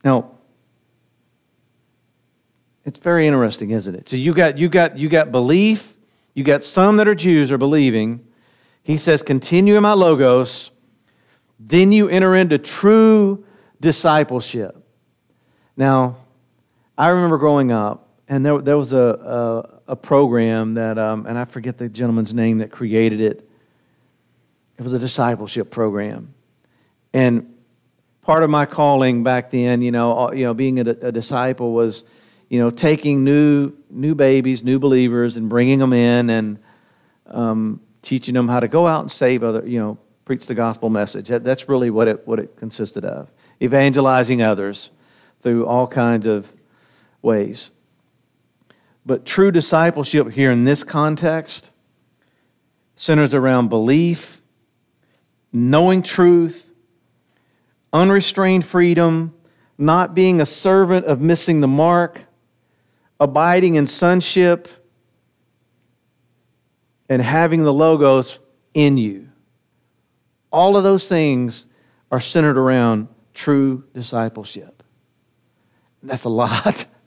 [0.04, 0.30] Now,
[2.84, 4.08] it's very interesting, isn't it?
[4.08, 5.96] So you got you got you got belief,
[6.32, 8.24] you got some that are Jews are believing,
[8.88, 10.70] he says, Continue in my logos,
[11.60, 13.44] then you enter into true
[13.82, 14.74] discipleship.
[15.76, 16.16] Now,
[16.96, 21.46] I remember growing up, and there, there was a, a program that, um, and I
[21.46, 23.48] forget the gentleman's name that created it.
[24.78, 26.34] It was a discipleship program.
[27.14, 27.54] And
[28.22, 32.04] part of my calling back then, you know, you know being a, a disciple was,
[32.50, 36.58] you know, taking new, new babies, new believers, and bringing them in and
[37.26, 40.90] um, teaching them how to go out and save other, you know, preach the gospel
[40.90, 41.28] message.
[41.28, 43.30] That, that's really what it, what it consisted of.
[43.62, 44.90] Evangelizing others
[45.40, 46.52] through all kinds of
[47.22, 47.70] ways.
[49.08, 51.70] But true discipleship here in this context
[52.94, 54.42] centers around belief,
[55.50, 56.70] knowing truth,
[57.90, 59.32] unrestrained freedom,
[59.78, 62.20] not being a servant of missing the mark,
[63.18, 64.68] abiding in sonship,
[67.08, 68.40] and having the logos
[68.74, 69.30] in you.
[70.52, 71.66] All of those things
[72.10, 74.82] are centered around true discipleship.
[76.02, 76.84] That's a lot.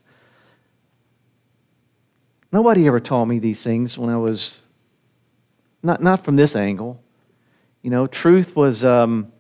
[2.51, 4.61] Nobody ever taught me these things when I was,
[5.81, 7.01] not, not from this angle.
[7.81, 9.31] You know, truth was, um,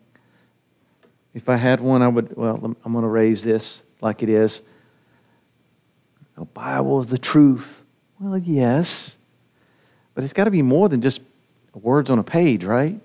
[1.33, 4.61] if I had one, I would, well, I'm going to raise this like it is.
[6.37, 7.83] The Bible is the truth.
[8.19, 9.17] Well, yes.
[10.15, 11.21] But it's got to be more than just
[11.73, 12.99] words on a page, right?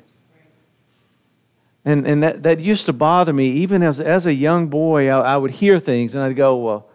[1.85, 3.49] And, and that, that used to bother me.
[3.49, 6.89] Even as, as a young boy, I, I would hear things and I'd go, well,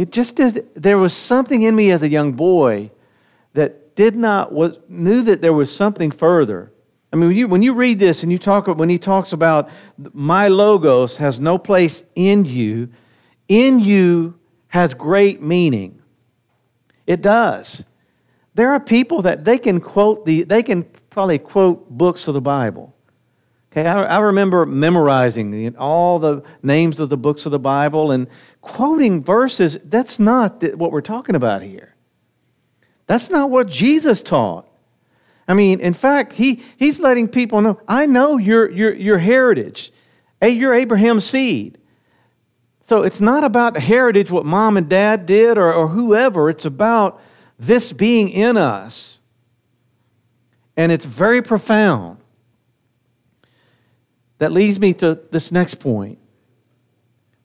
[0.00, 2.90] It just did, there was something in me as a young boy
[3.52, 6.72] that did not, was, knew that there was something further.
[7.12, 9.68] I mean, when you, when you read this and you talk, when he talks about
[9.98, 12.88] my logos has no place in you,
[13.46, 16.00] in you has great meaning.
[17.06, 17.84] It does.
[18.54, 22.40] There are people that they can quote the, they can probably quote books of the
[22.40, 22.94] Bible.
[23.72, 28.10] Okay, I, I remember memorizing the, all the names of the books of the Bible
[28.10, 28.26] and
[28.60, 29.78] quoting verses.
[29.84, 31.94] That's not what we're talking about here.
[33.06, 34.66] That's not what Jesus taught.
[35.46, 39.92] I mean, in fact, he, he's letting people know I know your, your, your heritage.
[40.40, 41.78] Eh, hey, you're Abraham's seed.
[42.82, 46.50] So it's not about heritage, what mom and dad did or, or whoever.
[46.50, 47.20] It's about
[47.58, 49.18] this being in us.
[50.76, 52.19] And it's very profound.
[54.40, 56.18] That leads me to this next point.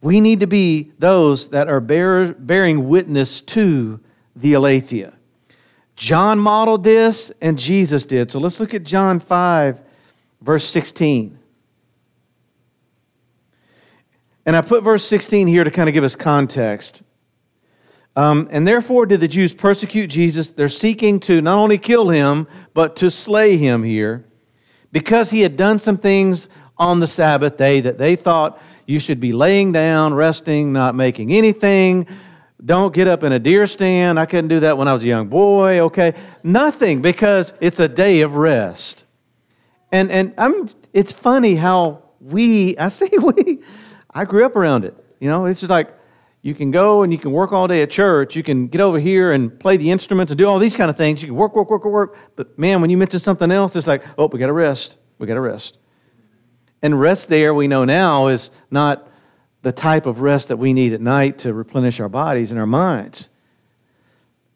[0.01, 3.99] We need to be those that are bear, bearing witness to
[4.33, 5.17] the aletheia.
[5.97, 8.31] John modeled this and Jesus did.
[8.31, 9.81] So let's look at John 5,
[10.41, 11.37] verse 16.
[14.45, 17.01] And I put verse 16 here to kind of give us context.
[18.15, 20.49] Um, and therefore did the Jews persecute Jesus.
[20.49, 24.23] They're seeking to not only kill him, but to slay him here
[24.93, 29.19] because he had done some things on the Sabbath day that they thought you should
[29.19, 32.07] be laying down, resting, not making anything.
[32.63, 34.19] Don't get up in a deer stand.
[34.19, 36.13] I couldn't do that when I was a young boy, okay?
[36.43, 39.05] Nothing because it's a day of rest.
[39.91, 43.61] And, and I'm, it's funny how we, I say we,
[44.11, 44.95] I grew up around it.
[45.19, 45.93] You know, it's just like
[46.41, 48.35] you can go and you can work all day at church.
[48.35, 50.97] You can get over here and play the instruments and do all these kind of
[50.97, 51.21] things.
[51.21, 52.17] You can work, work, work, work, work.
[52.35, 54.97] But man, when you mention something else, it's like, oh, we got to rest.
[55.17, 55.79] We got to rest.
[56.85, 59.09] And rest there, we know now, is not
[59.63, 62.67] the type of rest that we need at night to replenish our bodies and our
[62.67, 63.29] minds.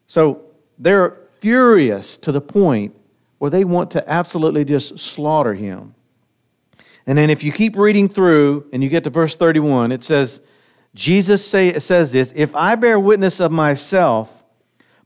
[0.06, 0.44] So
[0.78, 2.96] they're furious to the point
[3.40, 5.96] where they want to absolutely just slaughter him.
[7.08, 10.40] And then if you keep reading through and you get to verse 31, it says,
[10.94, 14.44] Jesus say, says this If I bear witness of myself,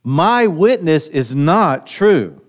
[0.04, 2.42] my witness is not true.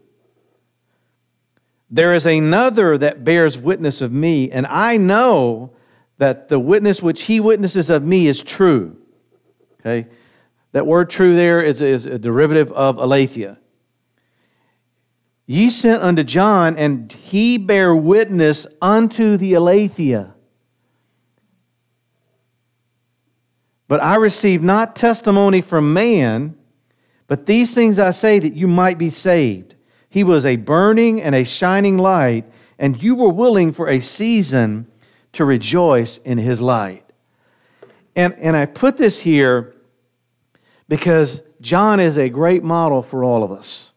[1.95, 5.71] There is another that bears witness of me, and I know
[6.19, 8.97] that the witness which he witnesses of me is true.
[9.79, 10.09] Okay?
[10.73, 13.59] That word true there is, is a derivative of aletheia.
[15.47, 20.35] Ye sent unto John, and he bare witness unto the aletheia.
[23.87, 26.57] But I received not testimony from man,
[27.29, 29.77] but these things I say that you might be saved.
[30.15, 32.45] He was a burning and a shining light,
[32.79, 34.87] and you were willing for a season
[35.33, 37.05] to rejoice in his light.
[38.15, 39.75] And, and I put this here
[40.89, 43.91] because John is a great model for all of us.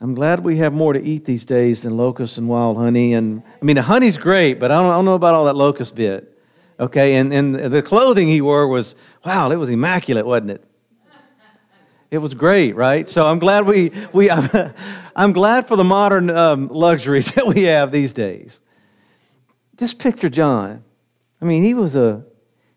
[0.00, 3.14] I'm glad we have more to eat these days than locusts and wild honey.
[3.14, 5.54] And I mean, the honey's great, but I don't, I don't know about all that
[5.54, 6.36] locust bit.
[6.80, 10.64] Okay, and, and the clothing he wore was, wow, it was immaculate, wasn't it?
[12.14, 13.08] It was great, right?
[13.08, 14.30] So I'm glad we, we
[15.16, 18.60] I'm glad for the modern um, luxuries that we have these days.
[19.76, 20.84] Just picture John.
[21.42, 22.24] I mean, he was a,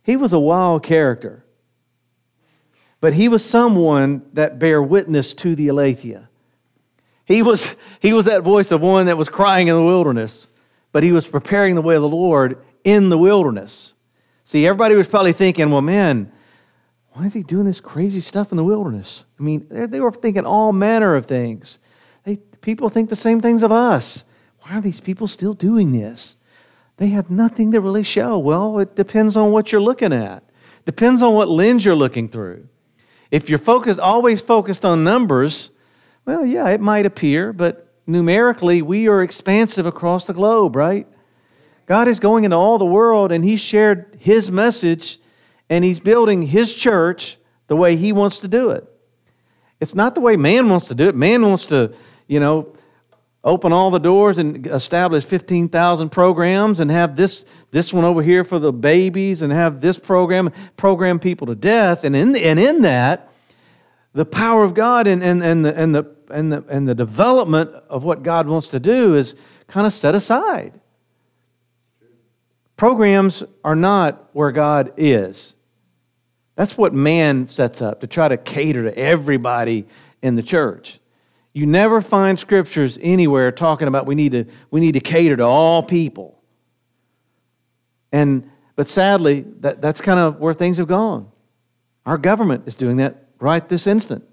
[0.01, 1.45] he was a wild character.
[2.99, 6.29] But he was someone that bear witness to the aletheia.
[7.23, 10.47] He was, he was that voice of one that was crying in the wilderness,
[10.91, 13.93] but he was preparing the way of the Lord in the wilderness.
[14.45, 16.31] See, everybody was probably thinking, well, man,
[17.17, 19.25] why is he doing this crazy stuff in the wilderness?
[19.39, 21.79] I mean, they were thinking all manner of things.
[22.25, 24.23] They, people think the same things of us.
[24.59, 26.35] Why are these people still doing this?
[26.97, 28.37] They have nothing to really show.
[28.37, 30.43] Well, it depends on what you're looking at.
[30.85, 32.67] Depends on what lens you're looking through.
[33.31, 35.71] If you're focused, always focused on numbers,
[36.23, 41.07] well, yeah, it might appear, but numerically, we are expansive across the globe, right?
[41.87, 45.17] God is going into all the world, and He shared His message
[45.69, 48.85] and he's building his church the way he wants to do it.
[49.79, 51.15] It's not the way man wants to do it.
[51.15, 51.93] Man wants to,
[52.27, 52.73] you know,
[53.43, 58.43] open all the doors and establish 15,000 programs and have this, this one over here
[58.43, 62.03] for the babies and have this program, program people to death.
[62.03, 63.31] And in, and in that,
[64.13, 67.69] the power of God and, and, and, the, and, the, and, the, and the development
[67.89, 69.35] of what God wants to do is
[69.67, 70.79] kind of set aside.
[72.75, 75.55] Programs are not where God is.
[76.57, 79.85] That's what man sets up to try to cater to everybody
[80.23, 80.99] in the church.
[81.53, 85.43] You never find scriptures anywhere talking about we need to, we need to cater to
[85.43, 86.41] all people.
[88.11, 91.31] And but sadly, that, that's kind of where things have gone.
[92.05, 94.23] Our government is doing that right this instant.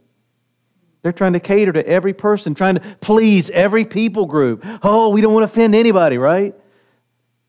[1.03, 4.65] They're trying to cater to every person, trying to please every people group.
[4.83, 6.55] Oh, we don't want to offend anybody, right?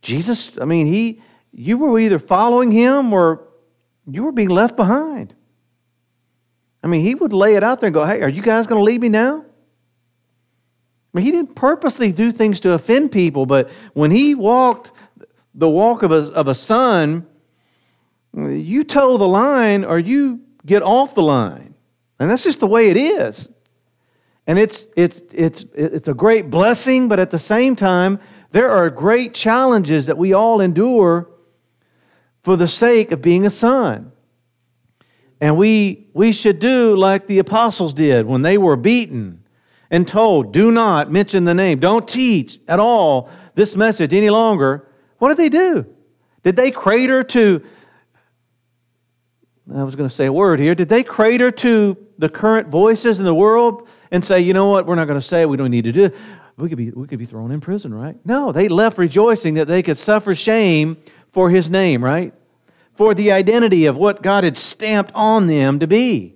[0.02, 1.22] Jesus, I mean, he
[1.54, 3.48] you were either following him or
[4.10, 5.34] you were being left behind.
[6.84, 8.80] I mean, he would lay it out there and go, Hey, are you guys going
[8.80, 9.44] to leave me now?
[11.14, 14.92] I mean, he didn't purposely do things to offend people, but when he walked
[15.54, 17.26] the walk of a, of a son,
[18.36, 21.74] you toe the line or you get off the line.
[22.20, 23.50] And that's just the way it is.
[24.46, 28.20] And it's, it's, it's, it's a great blessing, but at the same time,
[28.52, 31.30] there are great challenges that we all endure
[32.46, 34.12] for the sake of being a son.
[35.42, 39.44] And we, we should do like the apostles did when they were beaten
[39.90, 44.88] and told, do not mention the name, don't teach at all this message any longer.
[45.18, 45.88] What did they do?
[46.44, 47.64] Did they crater to,
[49.74, 53.18] I was going to say a word here, did they crater to the current voices
[53.18, 55.58] in the world and say, you know what, we're not going to say it, we
[55.58, 56.16] don't need to do it?
[56.58, 58.24] We could, be, we could be thrown in prison, right?
[58.24, 60.98] No, they left rejoicing that they could suffer shame
[61.32, 62.35] for his name, right?
[62.96, 66.36] For the identity of what God had stamped on them to be.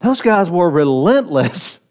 [0.00, 1.78] Those guys were relentless.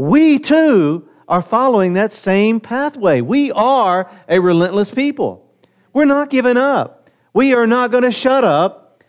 [0.00, 3.20] We too are following that same pathway.
[3.20, 5.52] We are a relentless people.
[5.92, 7.10] We're not giving up.
[7.34, 9.02] We are not going to shut up.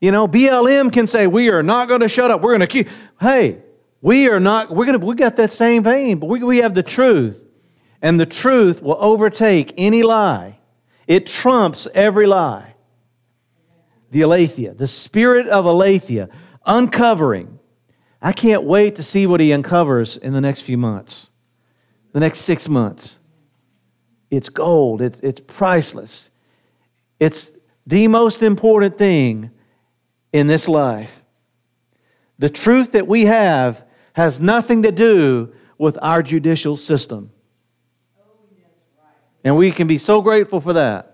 [0.00, 2.40] You know, BLM can say, We are not going to shut up.
[2.40, 2.88] We're going to keep.
[3.20, 3.62] Hey,
[4.00, 6.74] we are not, we're going to, we got that same vein, but we, we have
[6.74, 7.42] the truth.
[8.00, 10.60] And the truth will overtake any lie,
[11.08, 12.71] it trumps every lie
[14.12, 16.28] the aletheia, the spirit of aletheia,
[16.66, 17.58] uncovering.
[18.20, 21.30] I can't wait to see what he uncovers in the next few months,
[22.12, 23.18] the next six months.
[24.30, 26.30] It's gold, it's, it's priceless.
[27.18, 27.52] It's
[27.86, 29.50] the most important thing
[30.30, 31.24] in this life.
[32.38, 33.82] The truth that we have
[34.12, 37.30] has nothing to do with our judicial system.
[39.42, 41.11] And we can be so grateful for that.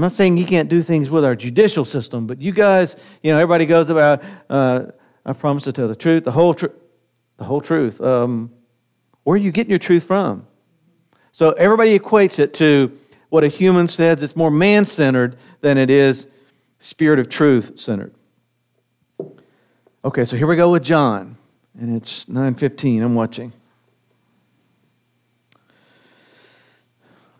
[0.00, 3.30] I'm not saying you can't do things with our judicial system, but you guys, you
[3.30, 4.84] know, everybody goes about, uh,
[5.26, 6.72] I promise to tell the truth, the whole truth,
[7.36, 8.00] the whole truth.
[8.00, 8.50] Um,
[9.24, 10.46] where are you getting your truth from?
[11.32, 12.96] So everybody equates it to
[13.28, 14.22] what a human says.
[14.22, 16.26] It's more man centered than it is
[16.78, 18.14] spirit of truth centered.
[20.02, 21.36] Okay, so here we go with John,
[21.78, 23.02] and it's 9:15.
[23.02, 23.52] I'm watching.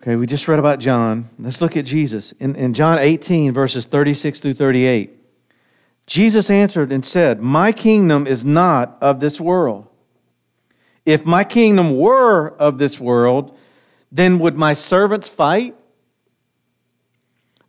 [0.01, 1.29] Okay, we just read about John.
[1.39, 2.33] Let's look at Jesus.
[2.33, 5.11] In, in John 18, verses 36 through 38,
[6.07, 9.87] Jesus answered and said, My kingdom is not of this world.
[11.05, 13.55] If my kingdom were of this world,
[14.11, 15.77] then would my servants fight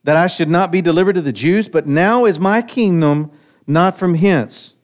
[0.05, 1.67] that I should not be delivered to the Jews?
[1.67, 3.29] But now is my kingdom
[3.67, 4.75] not from hence.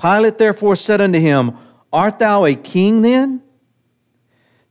[0.00, 1.58] Pilate therefore said unto him,
[1.92, 3.42] Art thou a king then?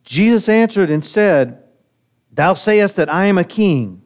[0.03, 1.63] Jesus answered and said,
[2.39, 4.01] Thou sayest that I am a king.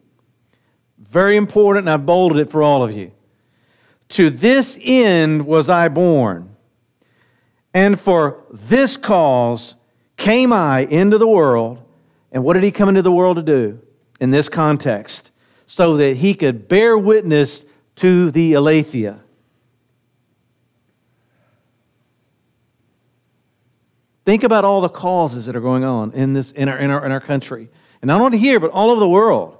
[0.98, 3.12] Very important, and I've bolded it for all of you.
[4.08, 6.56] To this end was I born,
[7.72, 9.76] and for this cause
[10.16, 11.78] came I into the world.
[12.32, 13.80] And what did he come into the world to do
[14.18, 15.30] in this context?
[15.66, 17.64] So that he could bear witness
[17.96, 19.20] to the aletheia.
[24.24, 27.06] Think about all the causes that are going on in, this, in, our, in, our,
[27.06, 27.68] in our country
[28.04, 29.56] and not only here, but all over the world.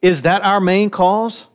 [0.00, 1.48] Is that our main cause?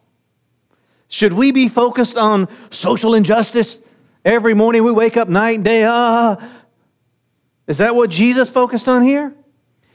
[1.08, 3.82] Should we be focused on social injustice?
[4.24, 6.38] Every morning we wake up night and day, ah.
[7.66, 9.34] Is that what Jesus focused on here?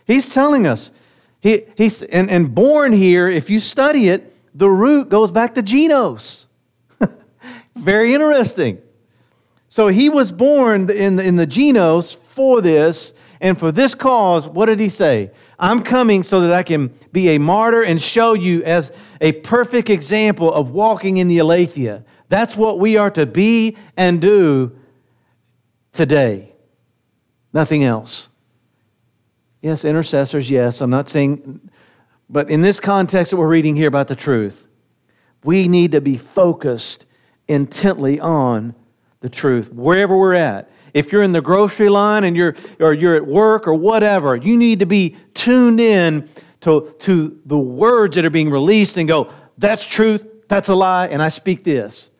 [0.08, 0.90] He's telling us.
[1.40, 5.62] He, he's, and, and born here, if you study it, the root goes back to
[5.62, 6.46] genos.
[7.76, 8.82] Very interesting.
[9.68, 14.46] So he was born in the, in the genos for this, and for this cause,
[14.46, 15.30] what did he say?
[15.60, 18.90] I'm coming so that I can be a martyr and show you as
[19.20, 22.04] a perfect example of walking in the aletheia.
[22.30, 24.76] That's what we are to be and do
[25.92, 26.54] today.
[27.52, 28.28] Nothing else.
[29.60, 30.80] Yes, intercessors, yes.
[30.80, 31.60] I'm not saying,
[32.30, 34.66] but in this context that we're reading here about the truth,
[35.44, 37.04] we need to be focused
[37.48, 38.74] intently on
[39.20, 40.70] the truth, wherever we're at.
[40.94, 44.56] If you're in the grocery line and you're, or you're at work or whatever, you
[44.56, 46.28] need to be tuned in
[46.60, 51.06] to, to the words that are being released and go, that's truth, that's a lie,
[51.06, 52.10] and I speak this.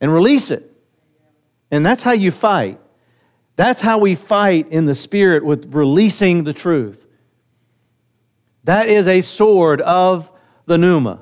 [0.00, 0.72] And release it.
[1.70, 2.80] And that's how you fight.
[3.56, 7.06] That's how we fight in the spirit with releasing the truth.
[8.64, 10.30] That is a sword of
[10.66, 11.20] the pneuma.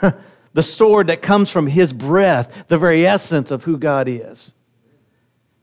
[0.52, 4.54] the sword that comes from his breath, the very essence of who God is.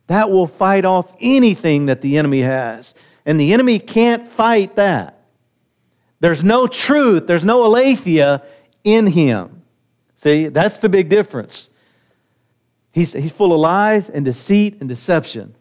[0.09, 2.95] That will fight off anything that the enemy has.
[3.27, 5.21] And the enemy can't fight that.
[6.19, 8.41] There's no truth, there's no aletheia
[8.83, 9.61] in him.
[10.15, 11.69] See, that's the big difference.
[12.91, 15.55] He's, he's full of lies and deceit and deception.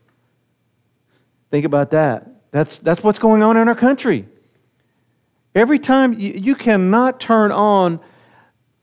[1.51, 2.27] Think about that.
[2.51, 4.27] That's, that's what's going on in our country.
[5.55, 8.01] Every time you, you cannot turn on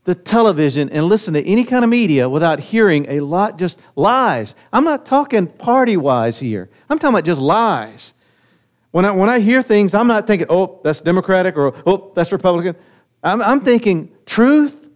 [0.06, 4.56] the television and listen to any kind of media without hearing a lot just lies.
[4.72, 6.70] I'm not talking party wise here.
[6.89, 8.14] I'm talking about just lies.
[8.91, 12.32] When I, when I hear things, I'm not thinking, oh, that's Democratic or oh, that's
[12.32, 12.76] Republican.
[13.24, 14.89] I'm, I'm thinking truth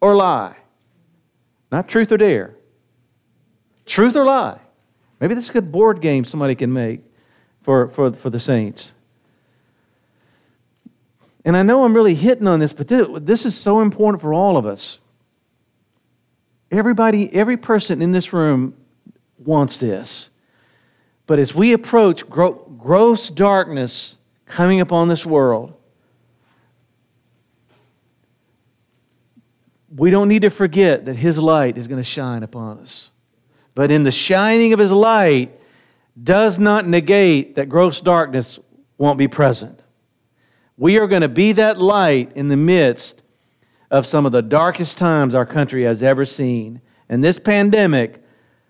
[0.00, 0.56] or lie.
[1.70, 2.54] Not truth or dare.
[3.86, 4.58] Truth or lie.
[5.20, 7.02] Maybe this is a good board game somebody can make
[7.62, 8.94] for, for, for the saints.
[11.44, 14.56] And I know I'm really hitting on this, but this is so important for all
[14.56, 14.98] of us.
[16.70, 18.74] Everybody, every person in this room
[19.38, 20.30] wants this.
[21.26, 25.74] But as we approach gross darkness coming upon this world,
[29.94, 33.12] we don't need to forget that His light is going to shine upon us.
[33.74, 35.52] But in the shining of His light
[36.20, 38.58] does not negate that gross darkness
[38.98, 39.83] won't be present.
[40.76, 43.22] We are going to be that light in the midst
[43.90, 46.80] of some of the darkest times our country has ever seen.
[47.08, 48.22] And this pandemic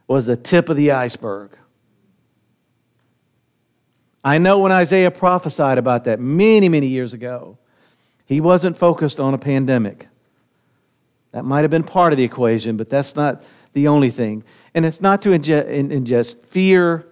[0.06, 1.56] was the tip of the iceberg.
[4.22, 7.58] I know when Isaiah prophesied about that many, many years ago,
[8.26, 10.08] he wasn't focused on a pandemic.
[11.32, 13.42] That might have been part of the equation, but that's not
[13.72, 14.44] the only thing.
[14.74, 17.06] And it's not to ingest, fear.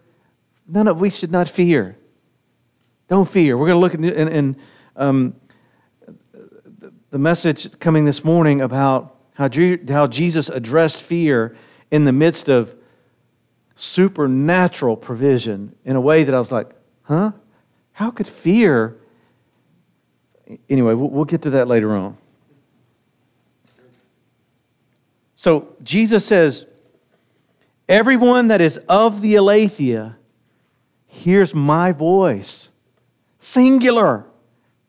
[0.66, 1.96] None of we should not fear.
[3.08, 3.58] Don't fear.
[3.58, 4.56] We're going to look in, in, in
[4.96, 5.34] um,
[7.10, 9.48] the message coming this morning about how,
[9.88, 11.56] how Jesus addressed fear
[11.90, 12.74] in the midst of
[13.74, 16.70] supernatural provision in a way that I was like,
[17.02, 17.32] huh?
[17.92, 18.96] How could fear?
[20.68, 22.16] Anyway, we'll, get to that later on.
[25.34, 26.66] So Jesus says,
[27.88, 30.16] Everyone that is of the Aletheia
[31.06, 32.70] hears my voice.
[33.38, 34.24] Singular.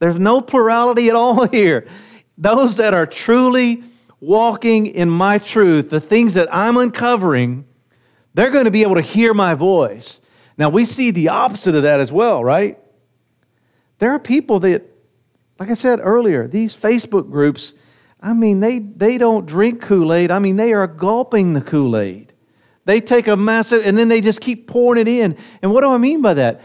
[0.03, 1.87] There's no plurality at all here.
[2.37, 3.85] Those that are truly
[4.19, 7.63] walking in my truth, the things that I'm uncovering,
[8.33, 10.19] they're going to be able to hear my voice.
[10.57, 12.77] Now, we see the opposite of that as well, right?
[13.99, 14.83] There are people that,
[15.57, 17.73] like I said earlier, these Facebook groups,
[18.19, 20.31] I mean, they, they don't drink Kool Aid.
[20.31, 22.33] I mean, they are gulping the Kool Aid.
[22.83, 25.37] They take a massive, and then they just keep pouring it in.
[25.61, 26.59] And what do I mean by that?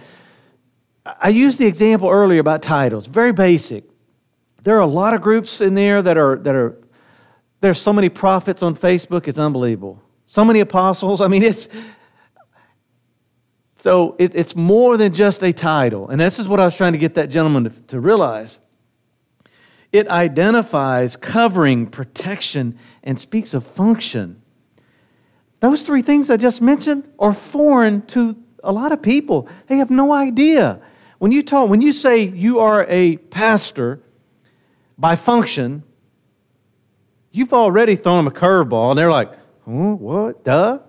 [1.20, 3.84] I used the example earlier about titles, very basic.
[4.62, 6.76] There are a lot of groups in there that are, that are
[7.60, 10.02] there's so many prophets on Facebook, it's unbelievable.
[10.26, 11.20] So many apostles.
[11.22, 11.68] I mean, it's,
[13.76, 16.08] so it, it's more than just a title.
[16.08, 18.58] And this is what I was trying to get that gentleman to, to realize.
[19.92, 24.42] It identifies covering, protection, and speaks of function.
[25.60, 29.48] Those three things I just mentioned are foreign to a lot of people.
[29.66, 30.80] They have no idea.
[31.18, 34.00] When you talk, when you say you are a pastor
[34.96, 35.82] by function,
[37.32, 39.32] you've already thrown them a curveball, and they're like,
[39.66, 40.44] oh, what?
[40.44, 40.80] Duh?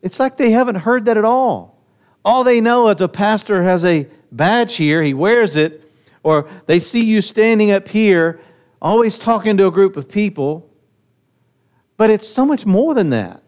[0.00, 1.78] It's like they haven't heard that at all.
[2.24, 5.90] All they know is a pastor has a badge here, he wears it,
[6.22, 8.40] or they see you standing up here,
[8.80, 10.68] always talking to a group of people.
[11.96, 13.42] But it's so much more than that.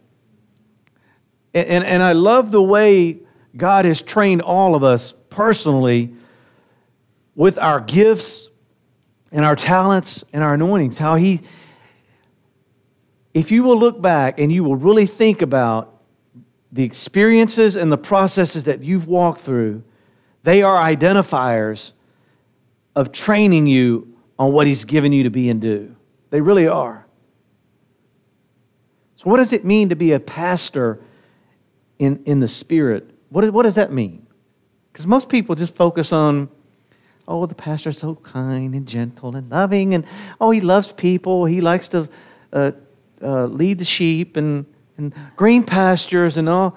[1.54, 3.20] And, and, and I love the way
[3.56, 6.14] God has trained all of us personally
[7.34, 8.48] with our gifts
[9.32, 10.98] and our talents and our anointings.
[10.98, 11.40] How He,
[13.34, 16.00] if you will look back and you will really think about
[16.72, 19.82] the experiences and the processes that you've walked through,
[20.42, 21.92] they are identifiers
[22.94, 25.96] of training you on what He's given you to be and do.
[26.30, 27.06] They really are.
[29.16, 31.00] So, what does it mean to be a pastor
[31.98, 33.10] in, in the Spirit?
[33.30, 34.26] What, what does that mean?
[34.92, 36.48] Because most people just focus on,
[37.26, 40.04] oh, the pastor's so kind and gentle and loving, and
[40.40, 41.44] oh, he loves people.
[41.44, 42.08] He likes to
[42.52, 42.72] uh,
[43.22, 44.66] uh, lead the sheep and,
[44.98, 46.76] and green pastures and all.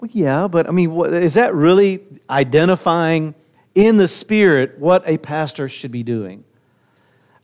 [0.00, 3.34] Well, yeah, but I mean, what, is that really identifying
[3.74, 6.44] in the Spirit what a pastor should be doing?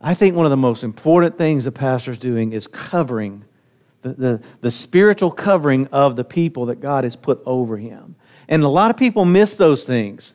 [0.01, 3.45] I think one of the most important things a pastor's doing is covering
[4.03, 8.16] the, the, the spiritual covering of the people that God has put over him.
[8.51, 10.34] And a lot of people miss those things.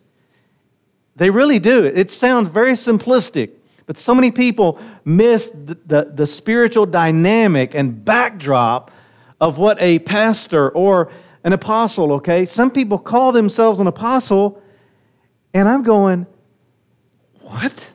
[1.18, 1.84] They really do.
[1.84, 3.52] It sounds very simplistic,
[3.86, 8.92] But so many people miss the, the, the spiritual dynamic and backdrop
[9.40, 11.12] of what a pastor or
[11.44, 12.46] an apostle, okay?
[12.46, 14.62] Some people call themselves an apostle,
[15.54, 16.26] and I'm going,
[17.42, 17.92] what?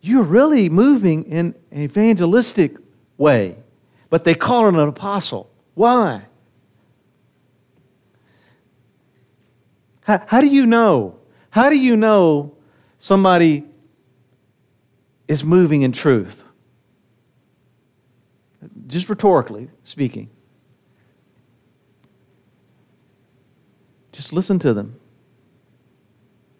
[0.00, 2.76] You're really moving in an evangelistic
[3.16, 3.56] way,
[4.10, 5.50] but they call it an apostle.
[5.74, 6.22] Why?
[10.06, 11.18] How, how do you know?
[11.50, 12.56] How do you know
[12.96, 13.64] somebody
[15.26, 16.44] is moving in truth?
[18.86, 20.30] Just rhetorically speaking.
[24.12, 25.00] Just listen to them.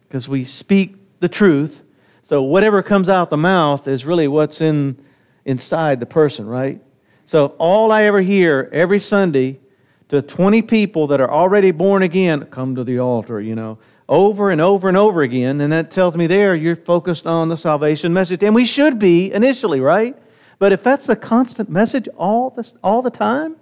[0.08, 1.84] Because we speak the truth.
[2.24, 5.00] So whatever comes out the mouth is really what's in
[5.44, 6.82] inside the person, right?
[7.24, 9.60] So all I ever hear every Sunday
[10.08, 13.78] to 20 people that are already born again, come to the altar, you know,
[14.08, 15.60] over and over and over again.
[15.60, 18.42] And that tells me there you're focused on the salvation message.
[18.42, 20.16] And we should be initially, right?
[20.58, 23.56] But if that's the constant message all the, all the time,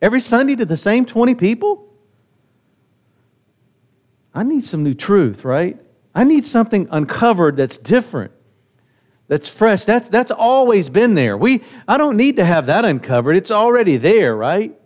[0.00, 1.86] every Sunday to the same 20 people,
[4.32, 5.78] I need some new truth, right?
[6.14, 8.32] I need something uncovered that's different,
[9.28, 9.84] that's fresh.
[9.84, 11.36] That's, that's always been there.
[11.36, 14.79] We, I don't need to have that uncovered, it's already there, right?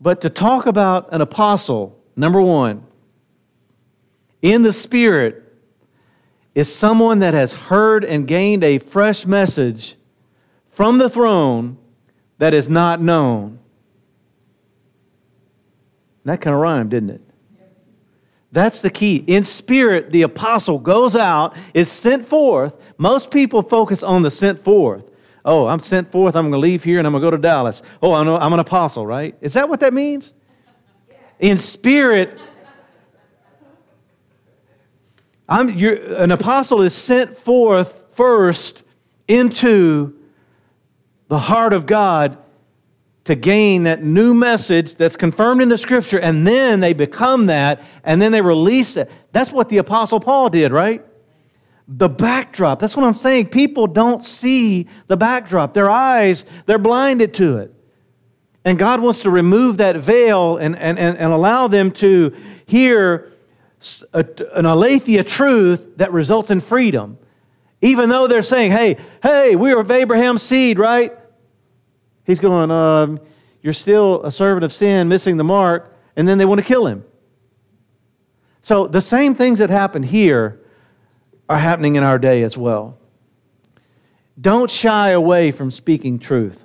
[0.00, 2.84] But to talk about an apostle, number one,
[4.42, 5.44] in the Spirit,
[6.54, 9.96] is someone that has heard and gained a fresh message
[10.68, 11.78] from the throne
[12.38, 13.58] that is not known.
[16.24, 17.20] That kind of rhymed, didn't it?
[18.50, 19.24] That's the key.
[19.26, 22.76] In spirit, the apostle goes out, is sent forth.
[22.96, 25.04] Most people focus on the sent forth.
[25.48, 27.40] Oh, I'm sent forth, I'm going to leave here and I'm going to go to
[27.40, 27.82] Dallas.
[28.02, 29.34] Oh, I'm, an apostle, right?
[29.40, 30.34] Is that what that means?
[31.40, 32.38] In spirit,
[35.48, 38.82] I'm, an apostle is sent forth first
[39.26, 40.18] into
[41.28, 42.36] the heart of God
[43.24, 47.82] to gain that new message that's confirmed in the scripture, and then they become that,
[48.04, 49.10] and then they release it.
[49.32, 51.02] That's what the Apostle Paul did, right?
[51.88, 52.78] The backdrop.
[52.80, 53.48] That's what I'm saying.
[53.48, 55.72] People don't see the backdrop.
[55.72, 57.74] Their eyes, they're blinded to it.
[58.64, 62.36] And God wants to remove that veil and, and, and, and allow them to
[62.66, 63.32] hear
[64.12, 67.18] a, an aletheia truth that results in freedom.
[67.80, 71.12] Even though they're saying, hey, hey, we are of Abraham's seed, right?
[72.24, 73.20] He's going, um,
[73.62, 76.86] You're still a servant of sin, missing the mark, and then they want to kill
[76.86, 77.04] him.
[78.60, 80.60] So the same things that happened here
[81.48, 82.98] are happening in our day as well.
[84.40, 86.64] Don't shy away from speaking truth.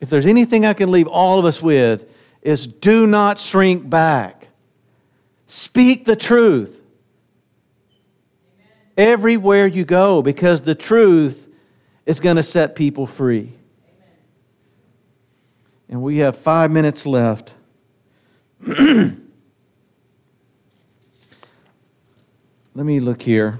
[0.00, 2.10] If there's anything I can leave all of us with,
[2.42, 4.48] is do not shrink back.
[5.46, 6.80] Speak the truth
[8.56, 8.68] Amen.
[8.96, 11.48] everywhere you go because the truth
[12.06, 13.52] is going to set people free.
[15.88, 17.54] And we have five minutes left.
[22.74, 23.58] Let me look here.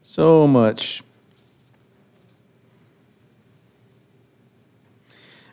[0.00, 1.02] So much.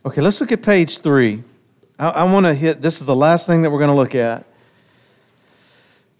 [0.06, 1.44] Okay, let's look at page three.
[2.00, 4.16] I, I want to hit this is the last thing that we're going to look
[4.16, 4.46] at.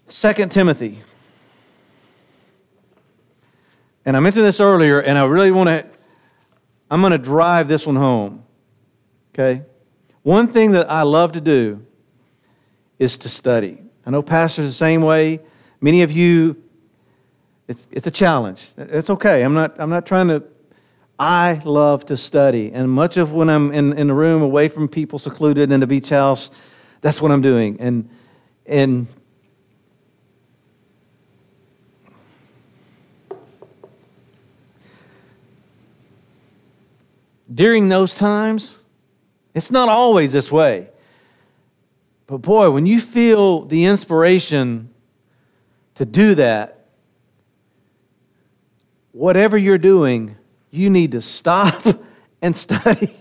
[0.08, 0.98] Second Timothy.
[4.04, 5.86] And I mentioned this earlier, and I really want to,
[6.90, 8.44] I'm going to drive this one home.
[9.32, 9.62] Okay?
[10.22, 11.86] One thing that I love to do
[12.98, 13.82] is to study.
[14.04, 15.40] I know pastors the same way.
[15.80, 16.62] Many of you,
[17.66, 18.72] it's, it's a challenge.
[18.76, 19.42] It's okay.
[19.42, 20.42] I'm not, I'm not trying to.
[21.18, 22.72] I love to study.
[22.72, 25.86] And much of when I'm in, in the room away from people, secluded in the
[25.86, 26.50] beach house,
[27.02, 27.78] that's what I'm doing.
[27.78, 28.08] And,
[28.64, 29.06] and
[37.52, 38.78] during those times,
[39.54, 40.88] it's not always this way.
[42.26, 44.90] But boy, when you feel the inspiration
[46.00, 46.86] to do that,
[49.12, 50.34] whatever you're doing,
[50.70, 51.84] you need to stop
[52.40, 53.14] and study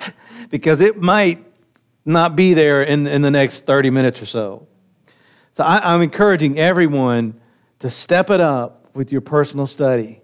[0.50, 1.44] because it might
[2.02, 4.66] not be there in, in the next 30 minutes or so.
[5.52, 7.38] So I, I'm encouraging everyone
[7.80, 10.22] to step it up with your personal study.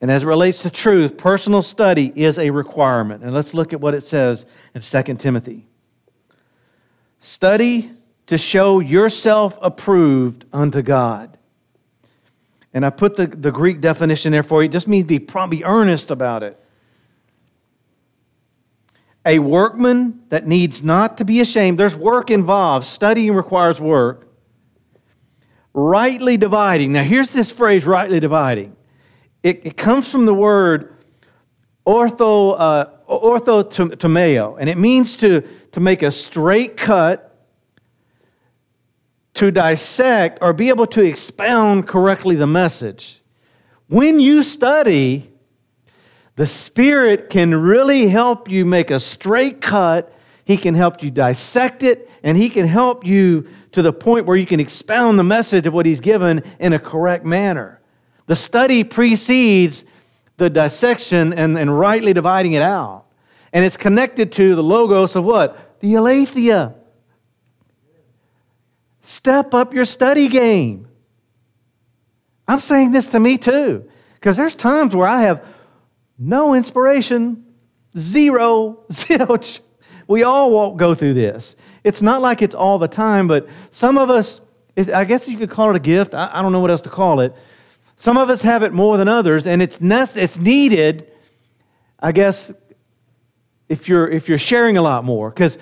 [0.00, 3.22] And as it relates to truth, personal study is a requirement.
[3.22, 5.66] And let's look at what it says in 2 Timothy.
[7.20, 7.90] Study
[8.26, 11.38] to show yourself approved unto God.
[12.74, 14.68] And I put the, the Greek definition there for you.
[14.68, 16.60] It just means be, be earnest about it.
[19.24, 21.78] A workman that needs not to be ashamed.
[21.78, 22.86] There's work involved.
[22.86, 24.28] Studying requires work.
[25.76, 26.92] rightly dividing.
[26.92, 28.74] Now, here's this phrase, rightly dividing.
[29.42, 30.96] It, it comes from the word
[31.86, 37.25] ortho, uh, orthotomeo, and it means to, to make a straight cut,
[39.36, 43.20] to dissect, or be able to expound correctly the message.
[43.88, 45.30] When you study,
[46.36, 50.12] the Spirit can really help you make a straight cut.
[50.44, 54.36] He can help you dissect it, and He can help you to the point where
[54.36, 57.80] you can expound the message of what He's given in a correct manner.
[58.26, 59.84] The study precedes
[60.36, 63.04] the dissection and, and rightly dividing it out.
[63.52, 65.80] And it's connected to the logos of what?
[65.80, 66.74] The aletheia.
[69.06, 70.88] Step up your study game.
[72.48, 75.44] I'm saying this to me too, because there's times where I have
[76.18, 77.44] no inspiration,
[77.96, 79.60] zero, zilch.
[80.08, 81.54] We all won't go through this.
[81.84, 84.40] It's not like it's all the time, but some of us,
[84.76, 86.12] I guess you could call it a gift.
[86.12, 87.32] I don't know what else to call it.
[87.94, 91.12] Some of us have it more than others, and it's, it's needed,
[92.00, 92.52] I guess,
[93.68, 95.30] if you're, if you're sharing a lot more.
[95.30, 95.58] Because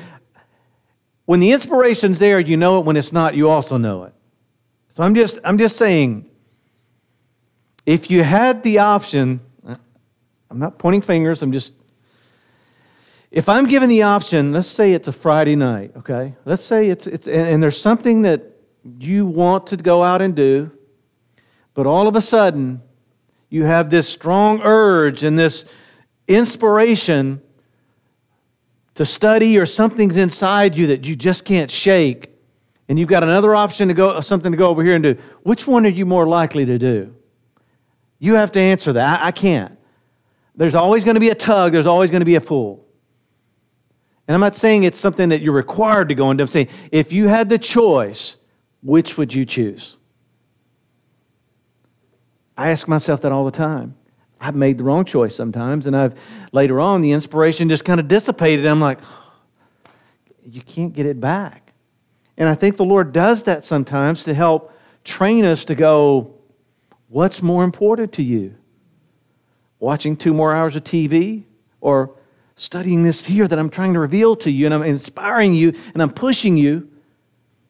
[1.26, 2.84] when the inspiration's there, you know it.
[2.84, 4.14] When it's not, you also know it.
[4.88, 6.28] So I'm just, I'm just saying,
[7.86, 11.74] if you had the option, I'm not pointing fingers, I'm just
[13.34, 16.36] if I'm given the option, let's say it's a Friday night, okay?
[16.44, 18.42] Let's say it's, it's and, and there's something that
[19.00, 20.70] you want to go out and do,
[21.74, 22.80] but all of a sudden
[23.50, 25.64] you have this strong urge and this
[26.28, 27.42] inspiration
[28.94, 32.30] to study or something's inside you that you just can't shake.
[32.88, 35.16] And you've got another option to go something to go over here and do.
[35.42, 37.14] Which one are you more likely to do?
[38.18, 39.20] You have to answer that.
[39.20, 39.76] I, I can't.
[40.54, 41.72] There's always going to be a tug.
[41.72, 42.84] There's always going to be a pull.
[44.26, 46.42] And I'm not saying it's something that you're required to go into.
[46.42, 48.36] I'm saying if you had the choice,
[48.82, 49.96] which would you choose?
[52.56, 53.96] I ask myself that all the time.
[54.40, 56.18] I've made the wrong choice sometimes, and I've
[56.52, 58.66] later on the inspiration just kind of dissipated.
[58.66, 58.98] I'm like,
[60.44, 61.72] you can't get it back.
[62.36, 64.72] And I think the Lord does that sometimes to help
[65.04, 66.34] train us to go,
[67.08, 68.56] what's more important to you?
[69.78, 71.44] Watching two more hours of TV
[71.80, 72.14] or
[72.56, 76.02] studying this here that I'm trying to reveal to you, and I'm inspiring you, and
[76.02, 76.90] I'm pushing you,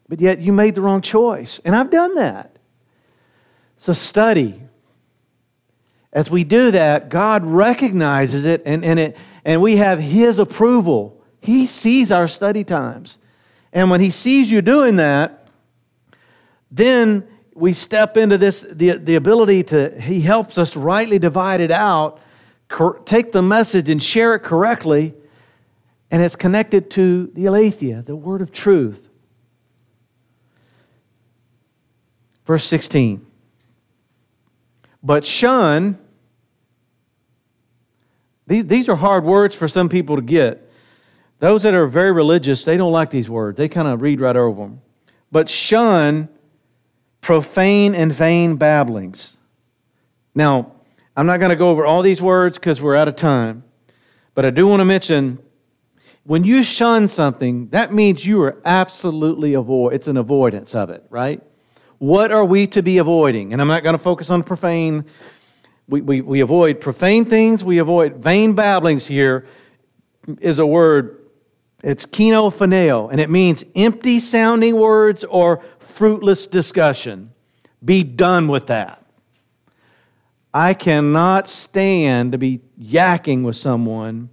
[0.08, 1.60] but yet you made the wrong choice.
[1.64, 2.58] And I've done that.
[3.76, 4.62] So study.
[6.14, 11.20] As we do that, God recognizes it, and, and, it, and we have His approval.
[11.40, 13.18] He sees our study times.
[13.72, 15.48] And when He sees you doing that,
[16.70, 21.70] then we step into this the, the ability to, He helps us rightly divide it
[21.70, 22.20] out
[23.04, 25.14] take the message and share it correctly,
[26.10, 29.08] and it's connected to the aletheia, the word of truth.
[32.44, 33.24] Verse 16.
[35.02, 35.98] But shun,
[38.46, 40.70] these are hard words for some people to get.
[41.38, 43.56] Those that are very religious, they don't like these words.
[43.56, 44.80] They kind of read right over them.
[45.30, 46.28] But shun
[47.20, 49.38] profane and vain babblings.
[50.34, 50.72] Now,
[51.16, 53.64] I'm not going to go over all these words because we're out of time,
[54.34, 55.38] but I do want to mention
[56.24, 59.92] when you shun something, that means you are absolutely avoid.
[59.92, 61.42] It's an avoidance of it, right?
[61.98, 63.52] What are we to be avoiding?
[63.52, 65.04] And I'm not going to focus on profane.
[65.88, 67.62] We, we, we avoid profane things.
[67.62, 69.06] We avoid vain babblings.
[69.06, 69.46] Here
[70.40, 71.20] is a word.
[71.82, 77.32] It's kenophoneo, and it means empty sounding words or fruitless discussion.
[77.84, 79.04] Be done with that.
[80.54, 84.30] I cannot stand to be yakking with someone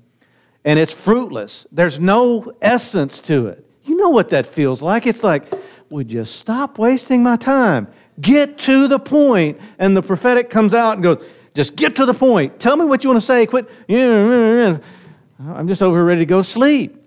[0.63, 1.65] and it's fruitless.
[1.71, 3.65] There's no essence to it.
[3.83, 5.07] You know what that feels like.
[5.07, 5.51] It's like,
[5.89, 7.87] would you stop wasting my time?
[8.19, 9.59] Get to the point.
[9.79, 12.59] And the prophetic comes out and goes, just get to the point.
[12.59, 13.45] Tell me what you want to say.
[13.45, 13.69] Quit.
[13.89, 16.97] I'm just over ready to go sleep.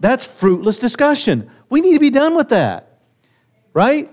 [0.00, 1.50] That's fruitless discussion.
[1.68, 2.98] We need to be done with that.
[3.72, 4.10] Right?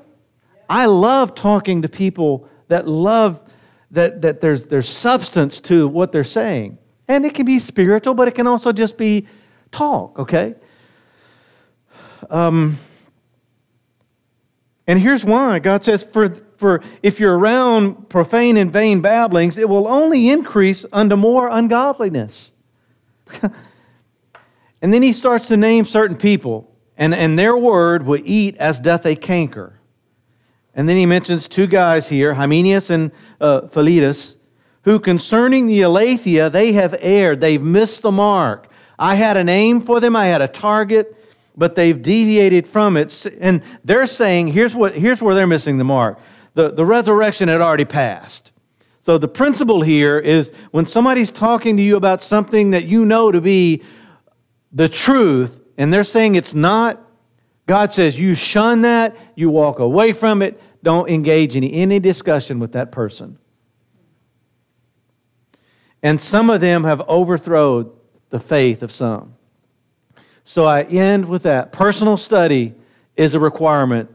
[0.69, 3.41] I love talking to people that love
[3.91, 6.77] that, that there's, there's substance to what they're saying.
[7.07, 9.27] And it can be spiritual, but it can also just be
[9.71, 10.55] talk, okay?
[12.29, 12.77] Um,
[14.87, 19.67] and here's why God says, for, for if you're around profane and vain babblings, it
[19.67, 22.53] will only increase unto more ungodliness.
[24.81, 28.79] and then he starts to name certain people, and, and their word will eat as
[28.79, 29.77] doth a canker.
[30.73, 33.11] And then he mentions two guys here, Hymenaeus and
[33.41, 34.37] uh, Philetus,
[34.83, 37.41] who concerning the Aletheia, they have erred.
[37.41, 38.71] They've missed the mark.
[38.97, 41.16] I had an aim for them, I had a target,
[41.57, 43.25] but they've deviated from it.
[43.41, 46.19] And they're saying, here's, what, here's where they're missing the mark.
[46.57, 48.51] the, the resurrection had already passed.
[48.99, 53.31] So the principle here is when somebody's talking to you about something that you know
[53.31, 53.83] to be
[54.73, 57.01] the truth, and they're saying it's not,
[57.67, 62.59] God says you shun that, you walk away from it, don't engage in any discussion
[62.59, 63.37] with that person.
[66.03, 67.91] And some of them have overthrown
[68.29, 69.36] the faith of some.
[70.47, 71.73] So I end with that.
[71.73, 72.73] Personal study
[73.17, 74.09] is a requirement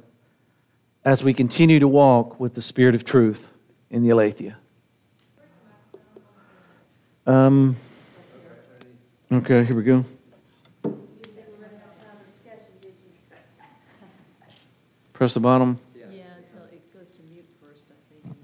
[1.05, 3.53] as we continue to walk with the Spirit of truth
[3.91, 4.57] in the Aletheia.
[7.27, 7.77] Um,
[9.31, 10.07] okay, here we go.
[15.13, 15.79] Press the bottom.
[15.95, 16.05] Yeah,
[16.39, 18.35] until it goes to mute first, I think.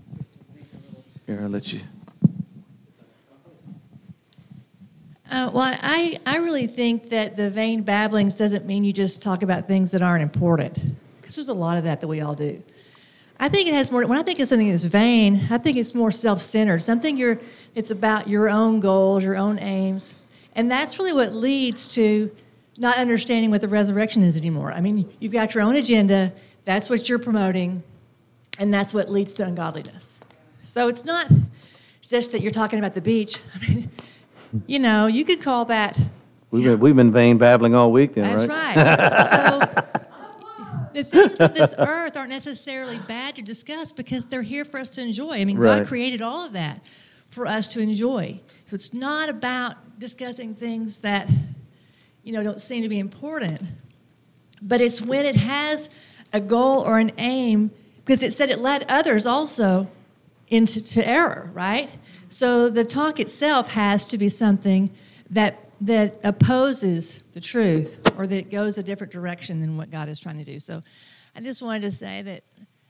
[1.26, 1.80] Here, I'll let you.
[5.30, 9.42] Uh, well, I, I really think that the vain babblings doesn't mean you just talk
[9.42, 10.78] about things that aren't important,
[11.20, 12.62] because there's a lot of that that we all do.
[13.38, 14.04] I think it has more.
[14.06, 16.82] When I think of something that's vain, I think it's more self-centered.
[16.82, 17.38] Something you're.
[17.74, 20.14] It's about your own goals, your own aims,
[20.54, 22.34] and that's really what leads to
[22.78, 24.72] not understanding what the resurrection is anymore.
[24.72, 26.32] I mean, you've got your own agenda.
[26.64, 27.82] That's what you're promoting,
[28.58, 30.20] and that's what leads to ungodliness.
[30.60, 31.30] So it's not
[32.02, 33.40] just that you're talking about the beach.
[33.54, 33.90] I mean,
[34.66, 35.98] you know, you could call that.
[36.50, 38.76] We've been, we've been vain babbling all week then, That's right?
[38.76, 39.24] right.
[39.26, 44.80] so the things of this earth aren't necessarily bad to discuss because they're here for
[44.80, 45.32] us to enjoy.
[45.32, 45.78] I mean, Right.
[45.80, 46.86] God created all of that
[47.28, 48.40] for us to enjoy.
[48.64, 51.28] So it's not about discussing things that,
[52.22, 53.60] you know, don't seem to be important.
[54.62, 55.90] But it's when it has
[56.32, 57.70] a goal or an aim,
[58.04, 59.88] because it said it led others also
[60.48, 61.90] into to error, right?
[62.28, 64.90] So the talk itself has to be something
[65.30, 70.18] that that opposes the truth or that goes a different direction than what God is
[70.18, 70.58] trying to do.
[70.58, 70.82] So
[71.36, 72.42] I just wanted to say that,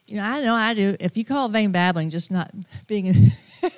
[0.06, 0.96] you know, I know I do.
[0.98, 2.50] If you call vain babbling just not
[2.86, 3.26] being in,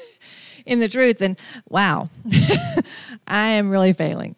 [0.66, 1.36] in the truth, then
[1.68, 2.08] wow,
[3.26, 4.36] I am really failing.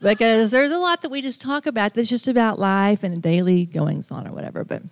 [0.00, 3.64] Because there's a lot that we just talk about that's just about life and daily
[3.64, 4.64] goings on or whatever.
[4.64, 4.82] But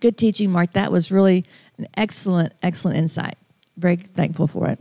[0.00, 0.72] good teaching, Mark.
[0.72, 1.44] That was really
[1.76, 3.36] an excellent, excellent insight.
[3.76, 4.78] Very thankful for it.